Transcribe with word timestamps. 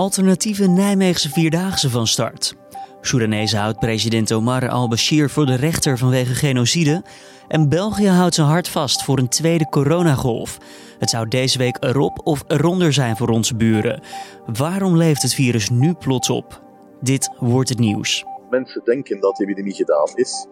alternatieve 0.00 0.68
Nijmeegse 0.68 1.30
Vierdaagse 1.30 1.90
van 1.90 2.06
start. 2.06 2.54
Soedanese 3.00 3.56
houdt 3.56 3.78
president 3.78 4.32
Omar 4.32 4.68
al-Bashir 4.68 5.30
voor 5.30 5.46
de 5.46 5.54
rechter 5.54 5.98
vanwege 5.98 6.34
genocide. 6.34 7.02
En 7.48 7.68
België 7.68 8.08
houdt 8.08 8.34
zijn 8.34 8.46
hart 8.46 8.68
vast 8.68 9.04
voor 9.04 9.18
een 9.18 9.28
tweede 9.28 9.68
coronagolf. 9.68 10.58
Het 10.98 11.10
zou 11.10 11.28
deze 11.28 11.58
week 11.58 11.76
erop 11.80 12.20
of 12.24 12.44
eronder 12.46 12.92
zijn 12.92 13.16
voor 13.16 13.28
onze 13.28 13.56
buren. 13.56 14.02
Waarom 14.46 14.96
leeft 14.96 15.22
het 15.22 15.34
virus 15.34 15.70
nu 15.70 15.94
plots 15.94 16.30
op? 16.30 16.62
Dit 17.00 17.30
wordt 17.38 17.68
het 17.68 17.78
nieuws. 17.78 18.24
Mensen 18.50 18.84
denken 18.84 19.20
dat 19.20 19.36
de 19.36 19.44
epidemie 19.44 19.74
gedaan 19.74 20.10
is. 20.14 20.46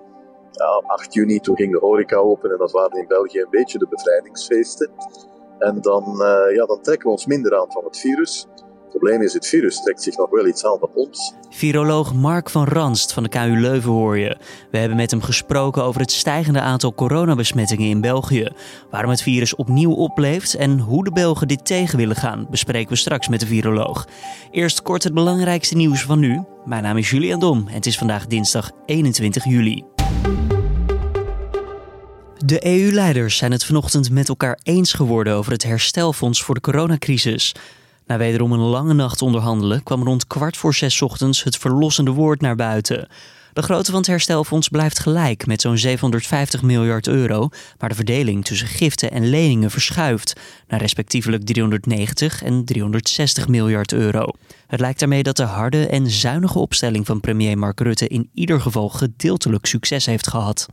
Ja, 0.51 0.83
8 0.87 1.15
juni 1.15 1.41
toen 1.41 1.57
ging 1.57 1.73
de 1.73 1.79
horeca 1.79 2.17
open 2.17 2.51
en 2.51 2.59
dat 2.59 2.73
waren 2.73 2.99
in 2.99 3.07
België 3.07 3.39
een 3.39 3.51
beetje 3.51 3.79
de 3.79 3.89
bevrijdingsfeesten. 3.89 4.91
En 5.59 5.81
dan, 5.81 6.05
uh, 6.05 6.57
ja, 6.57 6.67
dan 6.67 6.83
trekken 6.83 7.07
we 7.07 7.13
ons 7.13 7.27
minder 7.27 7.59
aan 7.59 7.73
van 7.73 7.85
het 7.85 7.99
virus. 7.99 8.47
Probleem 8.99 9.23
is, 9.23 9.33
het 9.33 9.47
virus 9.47 9.83
trekt 9.83 10.03
zich 10.03 10.17
nog 10.17 10.31
wel 10.31 10.47
iets 10.47 10.65
aan 10.65 10.79
van 10.79 10.91
ons. 10.95 11.35
Viroloog 11.51 12.15
Mark 12.15 12.51
van 12.51 12.65
Ranst 12.65 13.13
van 13.13 13.23
de 13.23 13.29
KU 13.29 13.61
Leuven 13.61 13.91
hoor 13.91 14.19
je. 14.19 14.37
We 14.71 14.79
hebben 14.79 14.97
met 14.97 15.11
hem 15.11 15.23
gesproken 15.23 15.83
over 15.83 16.01
het 16.01 16.13
stijgende 16.13 16.61
aantal 16.61 16.95
coronabesmettingen 16.95 17.89
in 17.89 18.01
België. 18.01 18.49
Waarom 18.91 19.11
het 19.11 19.23
virus 19.23 19.55
opnieuw 19.55 19.93
opleeft 19.93 20.55
en 20.55 20.79
hoe 20.79 21.05
de 21.05 21.13
Belgen 21.13 21.49
dit 21.49 21.67
tegen 21.67 21.99
willen 21.99 22.17
gaan, 22.17 22.47
bespreken 22.51 22.91
we 22.91 22.97
straks 22.97 23.29
met 23.29 23.41
de 23.41 23.47
viroloog. 23.47 24.07
Eerst 24.51 24.83
kort 24.83 25.05
het 25.05 25.15
belangrijkste 25.15 25.77
nieuws 25.77 26.03
van 26.03 26.19
nu. 26.19 26.45
Mijn 26.65 26.83
naam 26.83 26.97
is 26.97 27.11
Julian 27.11 27.41
Dom 27.41 27.65
en 27.69 27.75
het 27.75 27.87
is 27.87 27.99
vandaag 27.99 28.27
dinsdag 28.27 28.71
21 28.87 29.45
juli. 29.45 29.85
De 32.37 32.67
EU-leiders 32.67 33.37
zijn 33.37 33.53
het 33.53 33.65
vanochtend 33.65 34.11
met 34.11 34.29
elkaar 34.29 34.59
eens 34.63 34.93
geworden 34.93 35.35
over 35.35 35.53
het 35.53 35.63
herstelfonds 35.63 36.43
voor 36.43 36.55
de 36.55 36.61
coronacrisis. 36.61 37.55
Na 38.09 38.19
wederom 38.19 38.53
een 38.53 38.59
lange 38.59 38.95
nacht 38.95 39.23
onderhandelen 39.23 39.83
kwam 39.83 40.03
rond 40.03 40.27
kwart 40.27 40.57
voor 40.57 40.75
zes 40.75 41.03
ochtends 41.03 41.45
het 41.45 41.57
verlossende 41.57 42.11
woord 42.11 42.41
naar 42.41 42.57
buiten. 42.57 43.09
De 43.53 43.63
grootte 43.63 43.91
van 43.91 44.01
het 44.01 44.09
herstelfonds 44.09 44.69
blijft 44.69 44.99
gelijk 44.99 45.47
met 45.47 45.61
zo'n 45.61 45.79
750 45.79 46.63
miljard 46.63 47.07
euro, 47.07 47.49
maar 47.79 47.89
de 47.89 47.95
verdeling 47.95 48.45
tussen 48.45 48.67
giften 48.67 49.11
en 49.11 49.31
leningen 49.31 49.71
verschuift 49.71 50.41
naar 50.69 50.81
respectievelijk 50.81 51.45
390 51.45 52.43
en 52.43 52.65
360 52.65 53.49
miljard 53.49 53.93
euro. 53.93 54.27
Het 54.67 54.81
lijkt 54.81 54.99
daarmee 54.99 55.23
dat 55.23 55.37
de 55.37 55.43
harde 55.43 55.87
en 55.87 56.11
zuinige 56.11 56.59
opstelling 56.59 57.07
van 57.07 57.21
premier 57.21 57.59
Mark 57.59 57.81
Rutte 57.81 58.09
in 58.09 58.31
ieder 58.35 58.61
geval 58.61 58.89
gedeeltelijk 58.89 59.67
succes 59.67 60.07
heeft 60.07 60.29
gehad. 60.29 60.69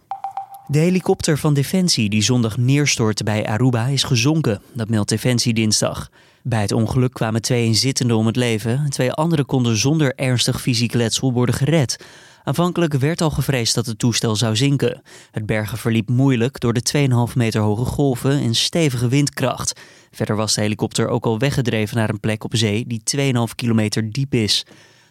De 0.68 0.80
helikopter 0.80 1.38
van 1.38 1.54
Defensie 1.54 2.10
die 2.10 2.22
zondag 2.22 2.58
neerstortte 2.58 3.24
bij 3.24 3.46
Aruba 3.46 3.86
is 3.86 4.04
gezonken, 4.04 4.62
dat 4.74 4.90
meldt 4.90 5.10
Defensie 5.10 5.54
dinsdag. 5.54 6.10
Bij 6.44 6.62
het 6.62 6.72
ongeluk 6.72 7.14
kwamen 7.14 7.42
twee 7.42 7.66
inzittenden 7.66 8.18
om 8.18 8.26
het 8.26 8.36
leven 8.36 8.78
en 8.78 8.90
twee 8.90 9.12
anderen 9.12 9.46
konden 9.46 9.78
zonder 9.78 10.16
ernstig 10.16 10.62
fysiek 10.62 10.94
letsel 10.94 11.34
worden 11.34 11.56
gered. 11.56 12.06
Aanvankelijk 12.44 12.94
werd 12.94 13.22
al 13.22 13.30
gevreesd 13.30 13.76
dat 13.76 13.86
het 13.86 14.00
toestel 14.00 14.36
zou 14.36 14.56
zinken. 14.56 15.02
Het 15.32 15.46
bergen 15.46 15.78
verliep 15.78 16.10
moeilijk 16.10 16.60
door 16.60 16.74
de 16.74 17.08
2,5 17.30 17.36
meter 17.36 17.62
hoge 17.62 17.86
golven 17.86 18.42
en 18.42 18.56
stevige 18.56 19.08
windkracht. 19.08 19.80
Verder 20.12 20.36
was 20.36 20.54
de 20.54 20.62
helikopter 20.62 21.08
ook 21.08 21.26
al 21.26 21.40
weggedreven 21.40 21.98
naar 21.98 22.10
een 22.10 22.20
plek 22.20 22.44
op 22.44 22.56
zee 22.56 22.86
die 22.88 23.02
2,5 23.18 23.56
kilometer 23.56 24.12
diep 24.12 24.34
is. 24.34 24.66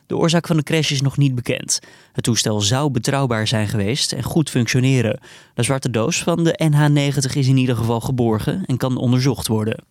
De 0.06 0.16
oorzaak 0.16 0.46
van 0.46 0.56
de 0.56 0.62
crash 0.62 0.90
is 0.90 1.00
nog 1.00 1.16
niet 1.16 1.34
bekend. 1.34 1.80
Het 2.12 2.24
toestel 2.24 2.60
zou 2.60 2.90
betrouwbaar 2.90 3.46
zijn 3.46 3.68
geweest 3.68 4.12
en 4.12 4.22
goed 4.22 4.50
functioneren. 4.50 5.20
De 5.54 5.62
zwarte 5.62 5.90
doos 5.90 6.22
van 6.22 6.44
de 6.44 6.70
NH90 6.72 7.36
is 7.36 7.48
in 7.48 7.56
ieder 7.56 7.76
geval 7.76 8.00
geborgen 8.00 8.64
en 8.66 8.76
kan 8.76 8.96
onderzocht 8.96 9.46
worden. 9.46 9.84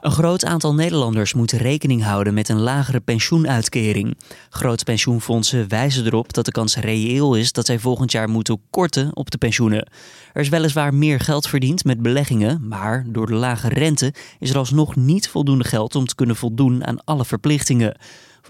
Een 0.00 0.10
groot 0.10 0.44
aantal 0.44 0.74
Nederlanders 0.74 1.34
moet 1.34 1.52
rekening 1.52 2.02
houden 2.02 2.34
met 2.34 2.48
een 2.48 2.60
lagere 2.60 3.00
pensioenuitkering. 3.00 4.18
Grote 4.50 4.84
pensioenfondsen 4.84 5.68
wijzen 5.68 6.06
erop 6.06 6.32
dat 6.32 6.44
de 6.44 6.50
kans 6.50 6.76
reëel 6.76 7.34
is 7.34 7.52
dat 7.52 7.66
zij 7.66 7.78
volgend 7.78 8.12
jaar 8.12 8.28
moeten 8.28 8.60
korten 8.70 9.16
op 9.16 9.30
de 9.30 9.38
pensioenen. 9.38 9.88
Er 10.32 10.40
is 10.40 10.48
weliswaar 10.48 10.94
meer 10.94 11.20
geld 11.20 11.48
verdiend 11.48 11.84
met 11.84 12.02
beleggingen, 12.02 12.68
maar 12.68 13.04
door 13.08 13.26
de 13.26 13.34
lage 13.34 13.68
rente 13.68 14.14
is 14.38 14.50
er 14.50 14.58
alsnog 14.58 14.96
niet 14.96 15.28
voldoende 15.28 15.64
geld 15.64 15.94
om 15.94 16.06
te 16.06 16.14
kunnen 16.14 16.36
voldoen 16.36 16.86
aan 16.86 17.04
alle 17.04 17.24
verplichtingen. 17.24 17.96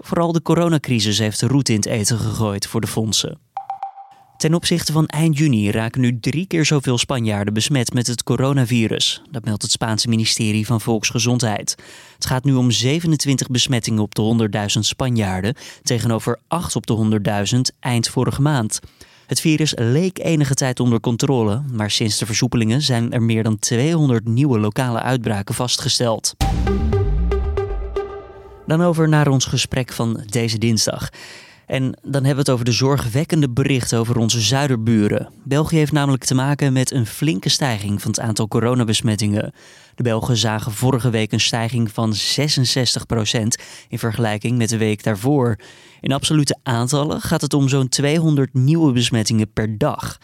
Vooral 0.03 0.31
de 0.31 0.41
coronacrisis 0.41 1.19
heeft 1.19 1.39
de 1.39 1.47
route 1.47 1.71
in 1.71 1.77
het 1.77 1.87
eten 1.87 2.17
gegooid 2.17 2.67
voor 2.67 2.81
de 2.81 2.87
fondsen. 2.87 3.39
Ten 4.37 4.53
opzichte 4.53 4.91
van 4.91 5.05
eind 5.05 5.37
juni 5.37 5.71
raken 5.71 6.01
nu 6.01 6.19
drie 6.19 6.47
keer 6.47 6.65
zoveel 6.65 6.97
Spanjaarden 6.97 7.53
besmet 7.53 7.93
met 7.93 8.07
het 8.07 8.23
coronavirus. 8.23 9.21
Dat 9.31 9.45
meldt 9.45 9.61
het 9.61 9.71
Spaanse 9.71 10.07
ministerie 10.07 10.65
van 10.65 10.81
Volksgezondheid. 10.81 11.75
Het 12.15 12.25
gaat 12.25 12.43
nu 12.43 12.53
om 12.53 12.71
27 12.71 13.47
besmettingen 13.47 14.01
op 14.01 14.15
de 14.15 14.49
100.000 14.75 14.79
Spanjaarden, 14.79 15.55
tegenover 15.83 16.39
8 16.47 16.75
op 16.75 16.87
de 16.87 17.19
100.000 17.55 17.59
eind 17.79 18.09
vorige 18.09 18.41
maand. 18.41 18.79
Het 19.27 19.39
virus 19.41 19.73
leek 19.75 20.19
enige 20.19 20.53
tijd 20.53 20.79
onder 20.79 20.99
controle, 20.99 21.61
maar 21.71 21.91
sinds 21.91 22.17
de 22.17 22.25
versoepelingen 22.25 22.81
zijn 22.81 23.11
er 23.11 23.21
meer 23.21 23.43
dan 23.43 23.59
200 23.59 24.27
nieuwe 24.27 24.59
lokale 24.59 25.01
uitbraken 25.01 25.55
vastgesteld. 25.55 26.35
Dan 28.69 28.81
over 28.81 29.09
naar 29.09 29.27
ons 29.27 29.45
gesprek 29.45 29.91
van 29.91 30.23
deze 30.25 30.57
dinsdag. 30.57 31.09
En 31.65 31.83
dan 32.01 32.23
hebben 32.23 32.33
we 32.33 32.39
het 32.39 32.49
over 32.49 32.65
de 32.65 32.71
zorgwekkende 32.71 33.49
berichten 33.49 33.99
over 33.99 34.17
onze 34.17 34.41
zuiderburen. 34.41 35.29
België 35.43 35.75
heeft 35.75 35.91
namelijk 35.91 36.23
te 36.23 36.35
maken 36.35 36.73
met 36.73 36.91
een 36.91 37.05
flinke 37.05 37.49
stijging 37.49 38.01
van 38.01 38.11
het 38.11 38.19
aantal 38.19 38.47
coronabesmettingen. 38.47 39.53
De 39.95 40.03
Belgen 40.03 40.37
zagen 40.37 40.71
vorige 40.71 41.09
week 41.09 41.31
een 41.31 41.39
stijging 41.39 41.91
van 41.91 42.13
66% 42.13 42.17
in 43.87 43.99
vergelijking 43.99 44.57
met 44.57 44.69
de 44.69 44.77
week 44.77 45.03
daarvoor. 45.03 45.55
In 46.01 46.13
absolute 46.13 46.57
aantallen 46.63 47.21
gaat 47.21 47.41
het 47.41 47.53
om 47.53 47.69
zo'n 47.69 47.89
200 47.89 48.53
nieuwe 48.53 48.91
besmettingen 48.91 49.53
per 49.53 49.77
dag. 49.77 50.17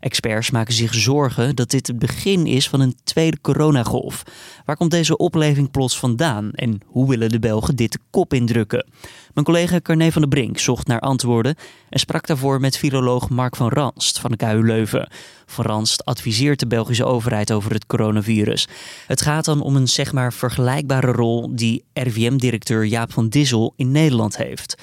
Experts 0.00 0.50
maken 0.50 0.74
zich 0.74 0.94
zorgen 0.94 1.56
dat 1.56 1.70
dit 1.70 1.86
het 1.86 1.98
begin 1.98 2.46
is 2.46 2.68
van 2.68 2.80
een 2.80 2.96
tweede 3.04 3.40
coronagolf. 3.40 4.22
Waar 4.64 4.76
komt 4.76 4.90
deze 4.90 5.16
opleving 5.16 5.70
plots 5.70 5.98
vandaan 5.98 6.50
en 6.52 6.80
hoe 6.86 7.08
willen 7.08 7.28
de 7.28 7.38
Belgen 7.38 7.76
dit 7.76 7.92
de 7.92 7.98
kop 8.10 8.34
indrukken? 8.34 8.86
Mijn 9.34 9.46
collega 9.46 9.80
Carne 9.80 10.12
van 10.12 10.22
der 10.22 10.30
Brink 10.30 10.58
zocht 10.58 10.86
naar 10.86 11.00
antwoorden 11.00 11.54
en 11.88 11.98
sprak 11.98 12.26
daarvoor 12.26 12.60
met 12.60 12.76
viroloog 12.76 13.28
Mark 13.28 13.56
van 13.56 13.68
Ranst 13.68 14.18
van 14.18 14.30
de 14.30 14.36
KU 14.36 14.66
Leuven. 14.66 15.10
Van 15.46 15.64
Ranst 15.64 16.04
adviseert 16.04 16.60
de 16.60 16.66
Belgische 16.66 17.04
overheid 17.04 17.52
over 17.52 17.72
het 17.72 17.86
coronavirus. 17.86 18.68
Het 19.06 19.22
gaat 19.22 19.44
dan 19.44 19.60
om 19.60 19.76
een 19.76 19.88
zeg 19.88 20.12
maar 20.12 20.32
vergelijkbare 20.32 21.12
rol 21.12 21.56
die 21.56 21.84
RVM-directeur 21.92 22.84
Jaap 22.84 23.12
van 23.12 23.28
Dissel 23.28 23.72
in 23.76 23.90
Nederland 23.90 24.36
heeft. 24.36 24.74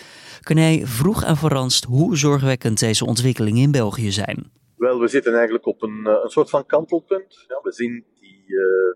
Carne 0.41 0.81
vroeg 0.83 1.23
aan 1.23 1.37
Van 1.37 1.49
Ranst 1.49 1.83
hoe 1.83 2.17
zorgwekkend 2.17 2.79
deze 2.79 3.05
ontwikkelingen 3.05 3.61
in 3.61 3.71
België 3.71 4.11
zijn. 4.11 4.51
Wel, 4.85 4.99
we 4.99 5.07
zitten 5.07 5.33
eigenlijk 5.33 5.65
op 5.65 5.81
een, 5.81 6.05
eh, 6.05 6.19
een 6.23 6.29
soort 6.29 6.49
van 6.49 6.65
kantelpunt. 6.65 7.45
Ja, 7.47 7.59
we 7.61 7.71
zien 7.71 8.05
die, 8.19 8.43
uh, 8.47 8.95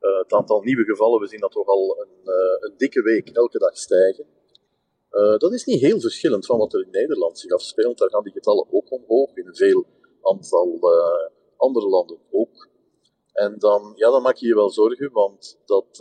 uh, 0.00 0.18
het 0.18 0.32
aantal 0.32 0.60
nieuwe 0.62 0.84
gevallen, 0.84 1.20
we 1.20 1.26
zien 1.26 1.40
dat 1.40 1.50
toch 1.50 1.66
al 1.66 1.98
een, 2.00 2.32
een 2.60 2.74
dikke 2.76 3.02
week 3.02 3.28
elke 3.28 3.58
dag 3.58 3.76
stijgen. 3.76 4.26
dat 5.38 5.52
is 5.52 5.64
niet 5.64 5.80
heel 5.80 6.00
verschillend 6.00 6.46
van 6.46 6.58
wat 6.58 6.74
er 6.74 6.82
in 6.82 6.90
Nederland 6.90 7.38
zich 7.38 7.50
afspeelt. 7.50 7.98
Daar 7.98 8.10
gaan 8.10 8.22
die 8.22 8.32
getallen 8.32 8.66
ook 8.70 8.90
omhoog, 8.90 9.36
in 9.36 9.46
een 9.46 9.56
veel 9.56 9.86
aantal 10.22 10.78
andere 11.56 11.88
landen 11.88 12.18
ook. 12.30 12.68
En 13.32 13.58
dan, 13.58 13.92
ja, 13.94 14.10
dan 14.10 14.22
maak 14.22 14.36
je 14.36 14.46
je 14.46 14.54
wel 14.54 14.70
zorgen, 14.70 15.12
want 15.12 15.60
dat, 15.64 15.96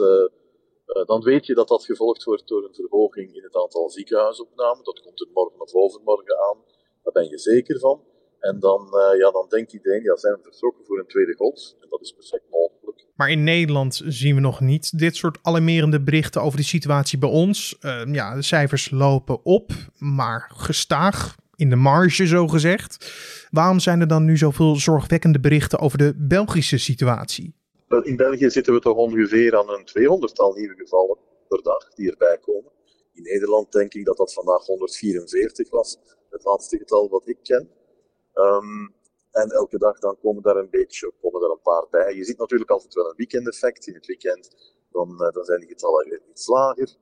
dan 1.06 1.22
weet 1.22 1.46
je 1.46 1.54
dat 1.54 1.68
dat 1.68 1.86
gevolgd 1.86 2.24
wordt 2.24 2.48
door 2.48 2.64
een 2.64 2.74
verhoging 2.74 3.36
in 3.36 3.44
het 3.44 3.56
aantal 3.56 3.90
ziekenhuisopnamen. 3.90 4.84
Dat 4.84 5.02
komt 5.02 5.22
er 5.22 5.28
morgen 5.34 5.62
of 5.62 5.74
overmorgen 5.74 6.38
aan, 6.40 6.58
daar 7.04 7.14
ben 7.14 7.30
je 7.30 7.40
zeker 7.40 7.80
van. 7.80 8.07
En 8.40 8.60
dan, 8.60 8.82
uh, 8.92 9.20
ja, 9.20 9.32
dan 9.32 9.46
denkt 9.50 9.74
iedereen, 9.74 10.04
ja, 10.04 10.18
zijn 10.18 10.34
we 10.34 10.40
vertrokken 10.42 10.86
voor 10.86 11.00
een 11.00 11.08
tweede 11.08 11.36
golf. 11.36 11.74
En 11.82 11.88
dat 11.90 12.02
is 12.02 12.12
perfect 12.12 12.44
mogelijk. 12.50 13.06
Maar 13.16 13.30
in 13.30 13.44
Nederland 13.44 14.02
zien 14.06 14.36
we 14.36 14.42
nog 14.42 14.60
niet 14.60 15.00
dit 15.00 15.16
soort 15.16 15.38
alarmerende 15.42 16.02
berichten 16.02 16.42
over 16.42 16.58
de 16.58 16.64
situatie 16.64 17.18
bij 17.18 17.30
ons. 17.30 17.78
Uh, 17.82 18.02
ja, 18.06 18.36
de 18.36 18.42
cijfers 18.42 18.92
lopen 18.92 19.46
op, 19.46 19.72
maar 19.98 20.52
gestaag 20.56 21.36
in 21.56 21.70
de 21.70 21.76
marge, 21.76 22.28
zo 22.28 22.48
gezegd. 22.48 23.12
Waarom 23.52 23.80
zijn 23.80 24.02
er 24.02 24.08
dan 24.08 24.26
nu 24.26 24.38
zoveel 24.38 24.76
zorgwekkende 24.76 25.40
berichten 25.40 25.80
over 25.80 25.98
de 25.98 26.14
Belgische 26.18 26.78
situatie? 26.78 27.56
In 28.02 28.16
België 28.16 28.50
zitten 28.50 28.74
we 28.74 28.80
toch 28.80 28.98
ongeveer 28.98 29.58
aan 29.58 29.70
een 29.70 29.88
200-tal 29.88 30.54
nieuwe 30.54 30.76
gevallen 30.76 31.18
per 31.48 31.62
dag 31.62 31.94
die 31.96 32.12
erbij 32.12 32.38
komen. 32.42 32.72
In 33.14 33.24
Nederland 33.24 33.72
denk 33.72 33.94
ik 33.94 34.06
dat 34.06 34.18
dat 34.18 34.34
vandaag 34.34 34.66
144 34.66 35.70
was, 35.70 35.98
het 36.30 36.44
laatste 36.44 36.78
getal 36.78 37.10
wat 37.10 37.28
ik 37.28 37.38
ken. 37.44 37.70
Um, 38.38 38.96
en 39.32 39.50
elke 39.50 39.78
dag 39.78 40.00
dan 40.00 40.18
komen 40.22 40.44
daar 40.44 40.56
een 40.56 40.70
beetje, 40.70 41.14
komen 41.22 41.42
er 41.42 41.52
een 41.52 41.62
paar 41.62 41.88
bij. 41.90 42.16
Je 42.16 42.24
ziet 42.24 42.38
natuurlijk 42.38 42.70
altijd 42.70 42.94
wel 42.94 43.10
een 43.10 43.16
weekendeffect. 43.16 43.88
In 43.88 43.94
het 43.94 44.06
weekend 44.06 44.50
dan, 44.92 45.10
uh, 45.12 45.32
dan 45.32 45.44
zijn 45.44 45.60
die 45.60 45.68
getallen 45.68 46.10
weer 46.10 46.22
iets 46.30 46.48
lager. 46.48 46.96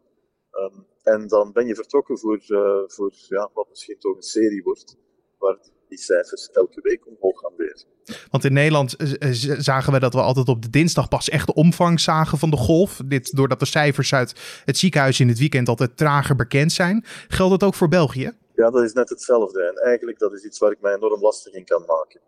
Um, 0.51 0.85
en 1.03 1.27
dan 1.27 1.51
ben 1.51 1.65
je 1.67 1.75
vertrokken 1.75 2.19
voor, 2.19 2.39
uh, 2.47 2.83
voor 2.87 3.11
ja, 3.27 3.49
wat 3.53 3.69
misschien 3.69 3.99
toch 3.99 4.15
een 4.15 4.21
serie 4.21 4.63
wordt, 4.63 4.97
waar 5.37 5.57
die 5.89 5.97
cijfers 5.97 6.49
elke 6.51 6.81
week 6.81 7.07
omhoog 7.07 7.39
gaan 7.39 7.55
weer. 7.57 7.83
Want 8.29 8.43
in 8.43 8.53
Nederland 8.53 8.95
zagen 9.57 9.93
we 9.93 9.99
dat 9.99 10.13
we 10.13 10.21
altijd 10.21 10.47
op 10.47 10.61
de 10.61 10.69
dinsdag 10.69 11.07
pas 11.07 11.29
echt 11.29 11.47
de 11.47 11.53
omvang 11.53 11.99
zagen 11.99 12.37
van 12.37 12.49
de 12.49 12.57
golf. 12.57 13.01
Dit 13.05 13.35
doordat 13.35 13.59
de 13.59 13.65
cijfers 13.65 14.13
uit 14.13 14.61
het 14.65 14.77
ziekenhuis 14.77 15.19
in 15.19 15.27
het 15.27 15.39
weekend 15.39 15.67
altijd 15.67 15.97
trager 15.97 16.35
bekend 16.35 16.71
zijn. 16.71 17.03
Geldt 17.27 17.59
dat 17.59 17.63
ook 17.63 17.75
voor 17.75 17.87
België? 17.87 18.31
Ja, 18.55 18.69
dat 18.69 18.83
is 18.83 18.93
net 18.93 19.09
hetzelfde. 19.09 19.61
En 19.61 19.75
eigenlijk 19.75 20.19
dat 20.19 20.33
is 20.33 20.43
iets 20.43 20.59
waar 20.59 20.71
ik 20.71 20.81
mij 20.81 20.95
enorm 20.95 21.21
lastig 21.21 21.53
in 21.53 21.65
kan 21.65 21.83
maken. 21.85 22.21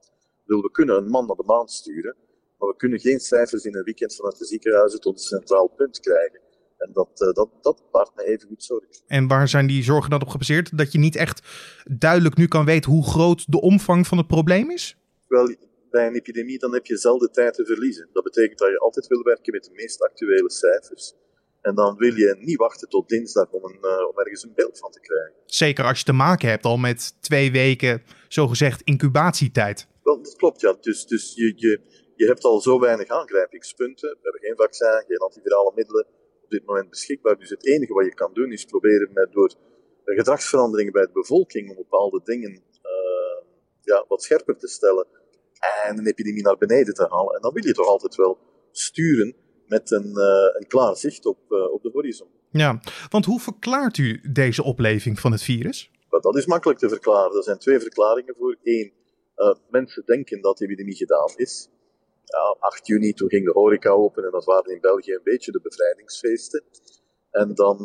we 0.46 0.70
kunnen 0.72 0.96
een 0.96 1.10
man 1.10 1.26
naar 1.28 1.36
de 1.36 1.44
maan 1.46 1.68
sturen, 1.68 2.16
maar 2.58 2.70
we 2.70 2.76
kunnen 2.76 3.00
geen 3.00 3.20
cijfers 3.20 3.66
in 3.66 3.76
een 3.76 3.84
weekend 3.84 4.16
vanuit 4.16 4.38
de 4.38 4.46
ziekenhuizen 4.46 5.00
tot 5.00 5.14
een 5.14 5.20
centraal 5.20 5.68
punt 5.68 6.00
krijgen. 6.00 6.40
En 6.78 6.92
dat, 6.94 7.22
uh, 7.22 7.34
dat, 7.34 7.50
dat 7.62 7.84
baart 7.92 8.16
me 8.16 8.24
even 8.24 8.48
goed 8.48 8.64
zorgen. 8.64 8.88
En 9.08 9.28
waar 9.28 9.48
zijn 9.48 9.68
die 9.68 9.84
zorgen 9.84 10.10
dan 10.10 10.22
op 10.22 10.28
gebaseerd? 10.28 10.78
Dat 10.78 10.92
je 10.92 11.00
niet 11.00 11.16
echt 11.16 11.42
duidelijk 11.84 12.38
nu 12.38 12.48
kan 12.48 12.66
weten 12.66 12.92
hoe 12.92 13.06
groot 13.06 13.52
de 13.52 13.62
omvang 13.62 14.08
van 14.08 14.18
het 14.18 14.28
probleem 14.28 14.72
is? 14.72 14.98
Wel, 15.28 15.56
bij 15.90 16.08
een 16.08 16.16
epidemie 16.16 16.60
dan 16.60 16.74
heb 16.74 16.86
je 16.86 16.98
zelden 16.98 17.32
tijd 17.32 17.54
te 17.54 17.66
verliezen. 17.66 18.10
Dat 18.14 18.24
betekent 18.24 18.60
dat 18.60 18.70
je 18.70 18.80
altijd 18.80 19.08
wil 19.08 19.24
werken 19.24 19.54
met 19.54 19.64
de 19.64 19.72
meest 19.74 20.04
actuele 20.04 20.52
cijfers. 20.52 21.14
En 21.68 21.76
dan 21.76 21.98
wil 21.98 22.14
je 22.14 22.36
niet 22.40 22.58
wachten 22.58 22.90
tot 22.90 23.10
dinsdag 23.10 23.50
om, 23.52 23.64
een, 23.64 23.80
uh, 23.82 24.08
om 24.10 24.20
ergens 24.20 24.44
een 24.44 24.54
beeld 24.56 24.80
van 24.80 24.92
te 24.92 25.00
krijgen. 25.00 25.34
Zeker 25.46 25.86
als 25.86 25.98
je 26.00 26.06
te 26.06 26.14
maken 26.14 26.50
hebt 26.50 26.66
al 26.66 26.78
met 26.78 27.22
twee 27.22 27.52
weken, 27.52 28.04
zogezegd, 28.28 28.82
incubatietijd. 28.82 29.88
Wel, 30.04 30.22
dat 30.22 30.36
klopt 30.36 30.62
ja. 30.62 30.78
Dus, 30.82 31.06
dus 31.06 31.34
je, 31.36 31.54
je, 31.56 31.82
je 32.16 32.26
hebt 32.26 32.44
al 32.44 32.62
zo 32.62 32.80
weinig 32.80 33.08
aangrijpingspunten. 33.08 34.10
We 34.10 34.20
hebben 34.22 34.42
geen 34.42 34.56
vaccin, 34.56 35.04
geen 35.08 35.18
antivirale 35.18 35.72
middelen 35.76 36.06
op 36.44 36.50
dit 36.50 36.66
moment 36.66 36.90
beschikbaar. 36.90 37.38
Dus 37.38 37.50
het 37.50 37.66
enige 37.66 37.94
wat 37.94 38.06
je 38.06 38.14
kan 38.14 38.34
doen 38.34 38.52
is 38.52 38.66
proberen 38.66 39.10
met, 39.14 39.32
door 39.32 39.54
gedragsveranderingen 40.06 40.94
bij 40.94 41.06
de 41.06 41.12
bevolking 41.14 41.70
om 41.70 41.76
bepaalde 41.76 42.22
dingen 42.24 42.52
uh, 42.52 43.48
ja, 43.82 44.06
wat 44.08 44.24
scherper 44.24 44.58
te 44.58 44.68
stellen 44.68 45.08
en 45.84 45.98
een 45.98 46.08
epidemie 46.08 46.44
naar 46.44 46.58
beneden 46.58 46.94
te 46.94 47.08
halen. 47.10 47.36
En 47.36 47.42
dan 47.42 47.54
wil 47.54 47.66
je 47.66 47.74
toch 47.74 47.88
altijd 47.88 48.16
wel 48.16 48.38
sturen 48.72 49.36
met 49.68 49.92
een, 49.92 50.08
uh, 50.08 50.60
een 50.60 50.68
klaar 50.68 50.96
zicht 50.96 51.26
op, 51.26 51.38
uh, 51.50 51.74
op 51.74 51.82
de 51.82 51.90
horizon. 51.94 52.28
Ja, 52.52 52.80
want 53.10 53.26
hoe 53.26 53.40
verklaart 53.40 53.98
u 53.98 54.22
deze 54.32 54.64
opleving 54.64 55.20
van 55.20 55.32
het 55.32 55.44
virus? 55.44 55.92
Dat 56.10 56.36
is 56.36 56.46
makkelijk 56.46 56.80
te 56.80 56.90
verklaren. 56.90 57.38
Er 57.38 57.44
zijn 57.44 57.58
twee 57.58 57.80
verklaringen 57.80 58.36
voor. 58.38 58.58
Eén, 58.64 58.92
uh, 59.36 59.54
mensen 59.70 60.04
denken 60.06 60.42
dat 60.42 60.58
de 60.58 60.66
epidemie 60.66 60.96
gedaan 60.96 61.34
is. 61.36 61.70
Ja, 62.24 62.56
8 62.60 62.88
juni, 62.88 63.14
toen 63.14 63.30
ging 63.30 63.46
de 63.46 63.52
horeca 63.52 63.90
open 63.90 64.24
en 64.26 64.32
dat 64.32 64.46
waren 64.46 64.74
in 64.74 64.82
België 64.82 65.14
een 65.14 65.22
beetje 65.24 65.52
de 65.52 65.62
bevrijdingsfeesten. 65.62 66.64
En 67.32 67.56
dan, 67.56 67.78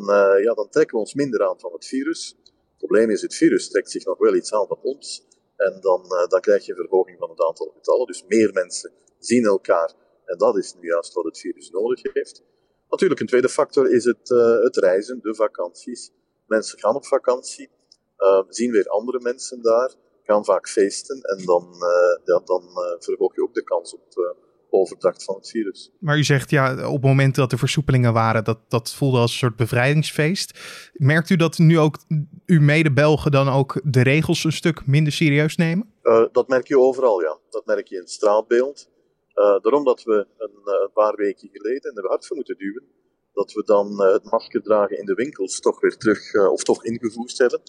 ja, 0.42 0.54
dan 0.54 0.68
trekken 0.68 0.94
we 0.94 1.00
ons 1.00 1.14
minder 1.14 1.48
aan 1.48 1.60
van 1.60 1.72
het 1.72 1.86
virus. 1.86 2.36
Het 2.44 2.76
probleem 2.76 3.10
is, 3.10 3.22
het 3.22 3.34
virus 3.34 3.70
trekt 3.70 3.90
zich 3.90 4.04
nog 4.04 4.18
wel 4.18 4.34
iets 4.34 4.52
aan 4.52 4.66
van 4.66 4.78
ons. 4.82 5.26
En 5.56 5.78
dan, 5.80 6.02
dan 6.28 6.40
krijg 6.40 6.66
je 6.66 6.72
een 6.72 6.78
verhoging 6.78 7.18
van 7.18 7.30
het 7.30 7.40
aantal 7.40 7.72
getallen. 7.74 8.06
Dus 8.06 8.24
meer 8.28 8.52
mensen 8.52 8.92
zien 9.18 9.44
elkaar 9.44 9.94
en 10.24 10.38
dat 10.38 10.56
is 10.56 10.74
nu 10.74 10.88
juist 10.88 11.14
wat 11.14 11.24
het 11.24 11.38
virus 11.38 11.70
nodig 11.70 12.00
heeft. 12.12 12.42
Natuurlijk, 12.88 13.20
een 13.20 13.26
tweede 13.26 13.48
factor 13.48 13.90
is 13.90 14.04
het, 14.04 14.30
uh, 14.30 14.62
het 14.62 14.76
reizen, 14.76 15.18
de 15.22 15.34
vakanties. 15.34 16.10
Mensen 16.46 16.78
gaan 16.78 16.94
op 16.94 17.06
vakantie, 17.06 17.70
uh, 18.18 18.42
zien 18.48 18.70
weer 18.70 18.88
andere 18.88 19.20
mensen 19.20 19.62
daar, 19.62 19.94
gaan 20.24 20.44
vaak 20.44 20.68
feesten 20.68 21.20
en 21.20 21.44
dan, 21.44 21.68
uh, 21.74 22.24
ja, 22.24 22.40
dan 22.44 22.62
verhoog 22.98 23.34
je 23.34 23.42
ook 23.42 23.54
de 23.54 23.64
kans 23.64 23.94
op 23.94 24.36
overdracht 24.72 25.24
van 25.24 25.34
het 25.34 25.50
virus. 25.50 25.90
Maar 25.98 26.18
u 26.18 26.24
zegt 26.24 26.50
ja, 26.50 26.86
op 26.88 26.92
het 26.92 27.02
moment 27.02 27.34
dat 27.34 27.52
er 27.52 27.58
versoepelingen 27.58 28.12
waren, 28.12 28.44
dat, 28.44 28.58
dat 28.68 28.92
voelde 28.92 29.18
als 29.18 29.32
een 29.32 29.38
soort 29.38 29.56
bevrijdingsfeest. 29.56 30.58
Merkt 30.92 31.30
u 31.30 31.36
dat 31.36 31.58
nu 31.58 31.78
ook 31.78 31.98
uw 32.46 32.60
mede-Belgen 32.60 33.30
dan 33.30 33.48
ook 33.48 33.80
de 33.84 34.02
regels 34.02 34.44
een 34.44 34.52
stuk 34.52 34.86
minder 34.86 35.12
serieus 35.12 35.56
nemen? 35.56 35.90
dat 36.32 36.48
merk 36.48 36.68
je 36.68 36.78
overal, 36.78 37.20
ja. 37.20 37.38
Dat 37.50 37.66
merk 37.66 37.86
je 37.86 37.94
in 37.94 38.00
het 38.00 38.10
straatbeeld. 38.10 38.90
Uh, 39.34 39.60
daarom 39.60 39.84
dat 39.84 40.02
we 40.02 40.26
een, 40.36 40.60
uh, 40.64 40.80
een, 40.82 40.92
paar 40.92 41.16
weken 41.16 41.48
geleden 41.52 41.94
er 41.94 42.08
hard 42.08 42.26
voor 42.26 42.36
moeten 42.36 42.58
duwen, 42.58 42.84
dat 43.32 43.52
we 43.52 43.62
dan 43.64 43.92
uh, 43.92 44.12
het 44.12 44.30
masker 44.30 44.62
dragen 44.62 44.98
in 44.98 45.06
de 45.06 45.14
winkels 45.14 45.60
toch 45.60 45.80
weer 45.80 45.96
terug, 45.96 46.50
of 46.50 46.62
toch 46.62 46.84
ingevoerd 46.84 47.38
hebben. 47.38 47.62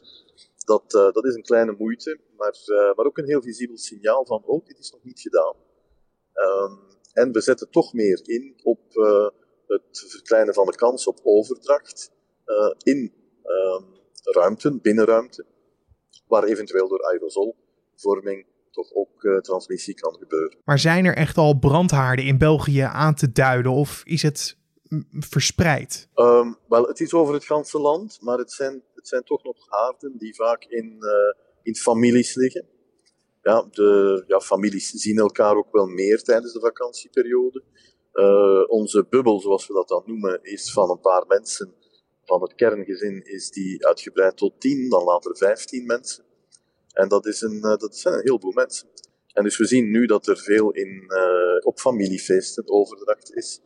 Dat, 0.65 0.91
dat 0.91 1.25
is 1.25 1.35
een 1.35 1.43
kleine 1.43 1.75
moeite, 1.77 2.19
maar, 2.37 2.55
maar 2.95 3.05
ook 3.05 3.17
een 3.17 3.25
heel 3.25 3.41
visibel 3.41 3.77
signaal 3.77 4.25
van, 4.25 4.43
oh, 4.45 4.65
dit 4.65 4.79
is 4.79 4.91
nog 4.91 5.03
niet 5.03 5.19
gedaan. 5.19 5.55
Um, 6.33 6.79
en 7.13 7.31
we 7.31 7.41
zetten 7.41 7.69
toch 7.69 7.93
meer 7.93 8.21
in 8.23 8.59
op 8.63 8.79
het 9.67 10.05
verkleinen 10.07 10.53
van 10.53 10.65
de 10.65 10.75
kans 10.75 11.07
op 11.07 11.19
overdracht 11.23 12.11
in 12.83 13.13
um, 13.45 13.85
ruimten, 14.23 14.81
binnenruimten, 14.81 15.45
waar 16.27 16.43
eventueel 16.43 16.87
door 16.87 17.03
aerosolvorming 17.03 18.45
toch 18.73 18.93
ook 18.93 19.23
uh, 19.23 19.37
transmissie 19.37 19.93
kan 19.93 20.15
gebeuren. 20.19 20.57
Maar 20.63 20.79
zijn 20.79 21.05
er 21.05 21.15
echt 21.15 21.37
al 21.37 21.59
brandhaarden 21.59 22.25
in 22.25 22.37
België 22.37 22.79
aan 22.79 23.15
te 23.15 23.31
duiden 23.31 23.71
of 23.71 24.01
is 24.05 24.21
het 24.21 24.57
verspreid? 25.11 26.09
Um, 26.15 26.57
wel, 26.67 26.87
het 26.87 26.99
is 26.99 27.13
over 27.13 27.33
het 27.33 27.45
ganse 27.45 27.79
land, 27.79 28.17
maar 28.21 28.37
het 28.37 28.51
zijn, 28.51 28.83
het 28.95 29.07
zijn 29.07 29.23
toch 29.23 29.43
nog 29.43 29.57
haarden 29.69 30.17
die 30.17 30.35
vaak 30.35 30.63
in, 30.63 30.95
uh, 30.99 31.11
in 31.63 31.75
families 31.75 32.35
liggen. 32.35 32.65
Ja, 33.41 33.67
de 33.71 34.23
ja, 34.27 34.39
families 34.39 34.89
zien 34.89 35.17
elkaar 35.17 35.55
ook 35.55 35.71
wel 35.71 35.87
meer 35.87 36.23
tijdens 36.23 36.53
de 36.53 36.59
vakantieperiode. 36.59 37.63
Uh, 38.13 38.63
onze 38.67 39.05
bubbel, 39.09 39.39
zoals 39.39 39.67
we 39.67 39.73
dat 39.73 39.87
dan 39.87 40.03
noemen, 40.05 40.39
is 40.41 40.71
van 40.71 40.89
een 40.89 40.99
paar 40.99 41.25
mensen. 41.27 41.73
Van 42.25 42.41
het 42.41 42.55
kerngezin 42.55 43.25
is 43.25 43.49
die 43.49 43.85
uitgebreid 43.85 44.37
tot 44.37 44.61
tien, 44.61 44.89
dan 44.89 45.03
later 45.03 45.37
vijftien 45.37 45.85
mensen. 45.85 46.23
En 46.93 47.07
dat, 47.07 47.25
is 47.25 47.41
een, 47.41 47.55
uh, 47.55 47.75
dat 47.75 47.97
zijn 47.97 48.13
een 48.13 48.19
heleboel 48.23 48.51
mensen. 48.51 48.87
En 49.33 49.43
dus 49.43 49.57
we 49.57 49.65
zien 49.65 49.91
nu 49.91 50.05
dat 50.05 50.27
er 50.27 50.37
veel 50.37 50.71
in, 50.71 51.03
uh, 51.07 51.65
op 51.65 51.79
familiefeesten 51.79 52.69
overdracht 52.69 53.35
is. 53.35 53.61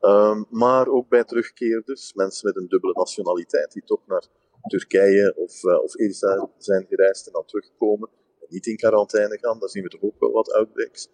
Um, 0.00 0.46
maar 0.50 0.86
ook 0.86 1.08
bij 1.08 1.24
terugkeerders, 1.24 2.14
mensen 2.14 2.46
met 2.46 2.56
een 2.56 2.68
dubbele 2.68 2.92
nationaliteit, 2.92 3.72
die 3.72 3.82
toch 3.84 4.06
naar 4.06 4.26
Turkije 4.68 5.36
of, 5.36 5.62
uh, 5.62 5.82
of 5.82 5.96
Israël 5.96 6.54
zijn 6.58 6.86
gereisd 6.88 7.26
en 7.26 7.32
dan 7.32 7.44
terugkomen 7.46 8.08
en 8.40 8.46
niet 8.48 8.66
in 8.66 8.76
quarantaine 8.76 9.38
gaan, 9.38 9.58
daar 9.58 9.68
zien 9.68 9.82
we 9.82 9.88
toch 9.88 10.02
ook 10.02 10.18
wel 10.18 10.32
wat 10.32 10.52
outbreaks. 10.52 11.08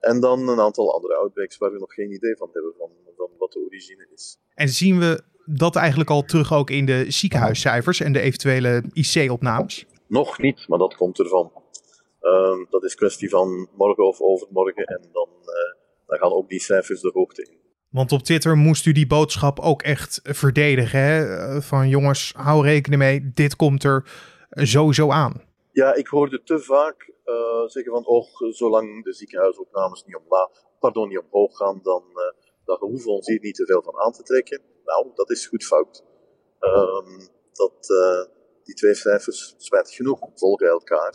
En 0.00 0.20
dan 0.20 0.48
een 0.48 0.60
aantal 0.60 0.94
andere 0.94 1.14
outbreaks 1.14 1.58
waar 1.58 1.72
we 1.72 1.78
nog 1.78 1.94
geen 1.94 2.12
idee 2.12 2.36
van 2.36 2.48
hebben 2.52 2.74
van, 2.78 2.90
van 3.16 3.30
wat 3.38 3.52
de 3.52 3.58
origine 3.58 4.06
is. 4.14 4.36
En 4.54 4.68
zien 4.68 4.98
we 4.98 5.22
dat 5.44 5.76
eigenlijk 5.76 6.10
al 6.10 6.22
terug 6.22 6.52
ook 6.52 6.70
in 6.70 6.86
de 6.86 7.04
ziekenhuiscijfers 7.08 8.00
en 8.00 8.12
de 8.12 8.20
eventuele 8.20 8.82
IC-opnames? 8.92 9.86
Nog 10.10 10.38
niet, 10.38 10.68
maar 10.68 10.78
dat 10.78 10.96
komt 10.96 11.18
ervan. 11.18 11.52
Um, 12.20 12.66
dat 12.70 12.84
is 12.84 12.94
kwestie 12.94 13.28
van 13.28 13.68
morgen 13.76 14.06
of 14.06 14.20
overmorgen 14.20 14.84
en 14.84 15.08
dan, 15.12 15.28
uh, 15.40 15.80
dan 16.06 16.18
gaan 16.18 16.32
ook 16.32 16.48
die 16.48 16.60
cijfers 16.60 17.00
de 17.00 17.10
hoogte 17.14 17.42
in. 17.42 17.58
Want 17.90 18.12
op 18.12 18.22
Twitter 18.22 18.56
moest 18.56 18.86
u 18.86 18.92
die 18.92 19.06
boodschap 19.06 19.58
ook 19.60 19.82
echt 19.82 20.20
verdedigen. 20.22 21.00
Hè? 21.00 21.62
Van 21.62 21.88
jongens, 21.88 22.32
hou 22.36 22.64
rekening 22.64 23.02
mee, 23.02 23.30
dit 23.34 23.56
komt 23.56 23.84
er 23.84 24.10
sowieso 24.50 25.10
aan. 25.10 25.42
Ja, 25.72 25.94
ik 25.94 26.06
hoorde 26.06 26.42
te 26.42 26.58
vaak 26.58 27.12
uh, 27.24 27.66
zeggen 27.66 27.92
van, 27.92 28.06
oh, 28.06 28.26
zolang 28.50 29.04
de 29.04 29.12
ziekenhuisopnames 29.12 30.04
niet, 30.04 30.16
omlaag, 30.16 30.48
pardon, 30.80 31.08
niet 31.08 31.22
omhoog 31.30 31.56
gaan, 31.56 31.80
dan, 31.82 32.04
uh, 32.14 32.44
dan 32.64 32.78
hoeven 32.80 33.06
we 33.06 33.12
ons 33.12 33.26
hier 33.26 33.40
niet 33.40 33.54
te 33.54 33.66
veel 33.66 33.82
van 33.82 33.98
aan 33.98 34.12
te 34.12 34.22
trekken. 34.22 34.60
Nou, 34.84 35.06
dat 35.14 35.30
is 35.30 35.46
goed 35.46 35.64
fout. 35.64 36.04
Um, 36.60 37.28
dat, 37.52 37.90
uh, 37.90 38.38
die 38.70 38.78
twee 38.78 38.94
cijfers, 38.94 39.54
spijtig 39.58 39.94
genoeg, 39.94 40.18
volgen 40.34 40.68
elkaar. 40.68 41.14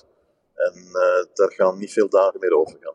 En 0.55 0.73
uh, 0.75 1.33
daar 1.33 1.51
gaan 1.51 1.77
niet 1.77 1.91
veel 1.93 2.09
dagen 2.09 2.39
meer 2.39 2.57
over 2.57 2.77
gaan. 2.79 2.93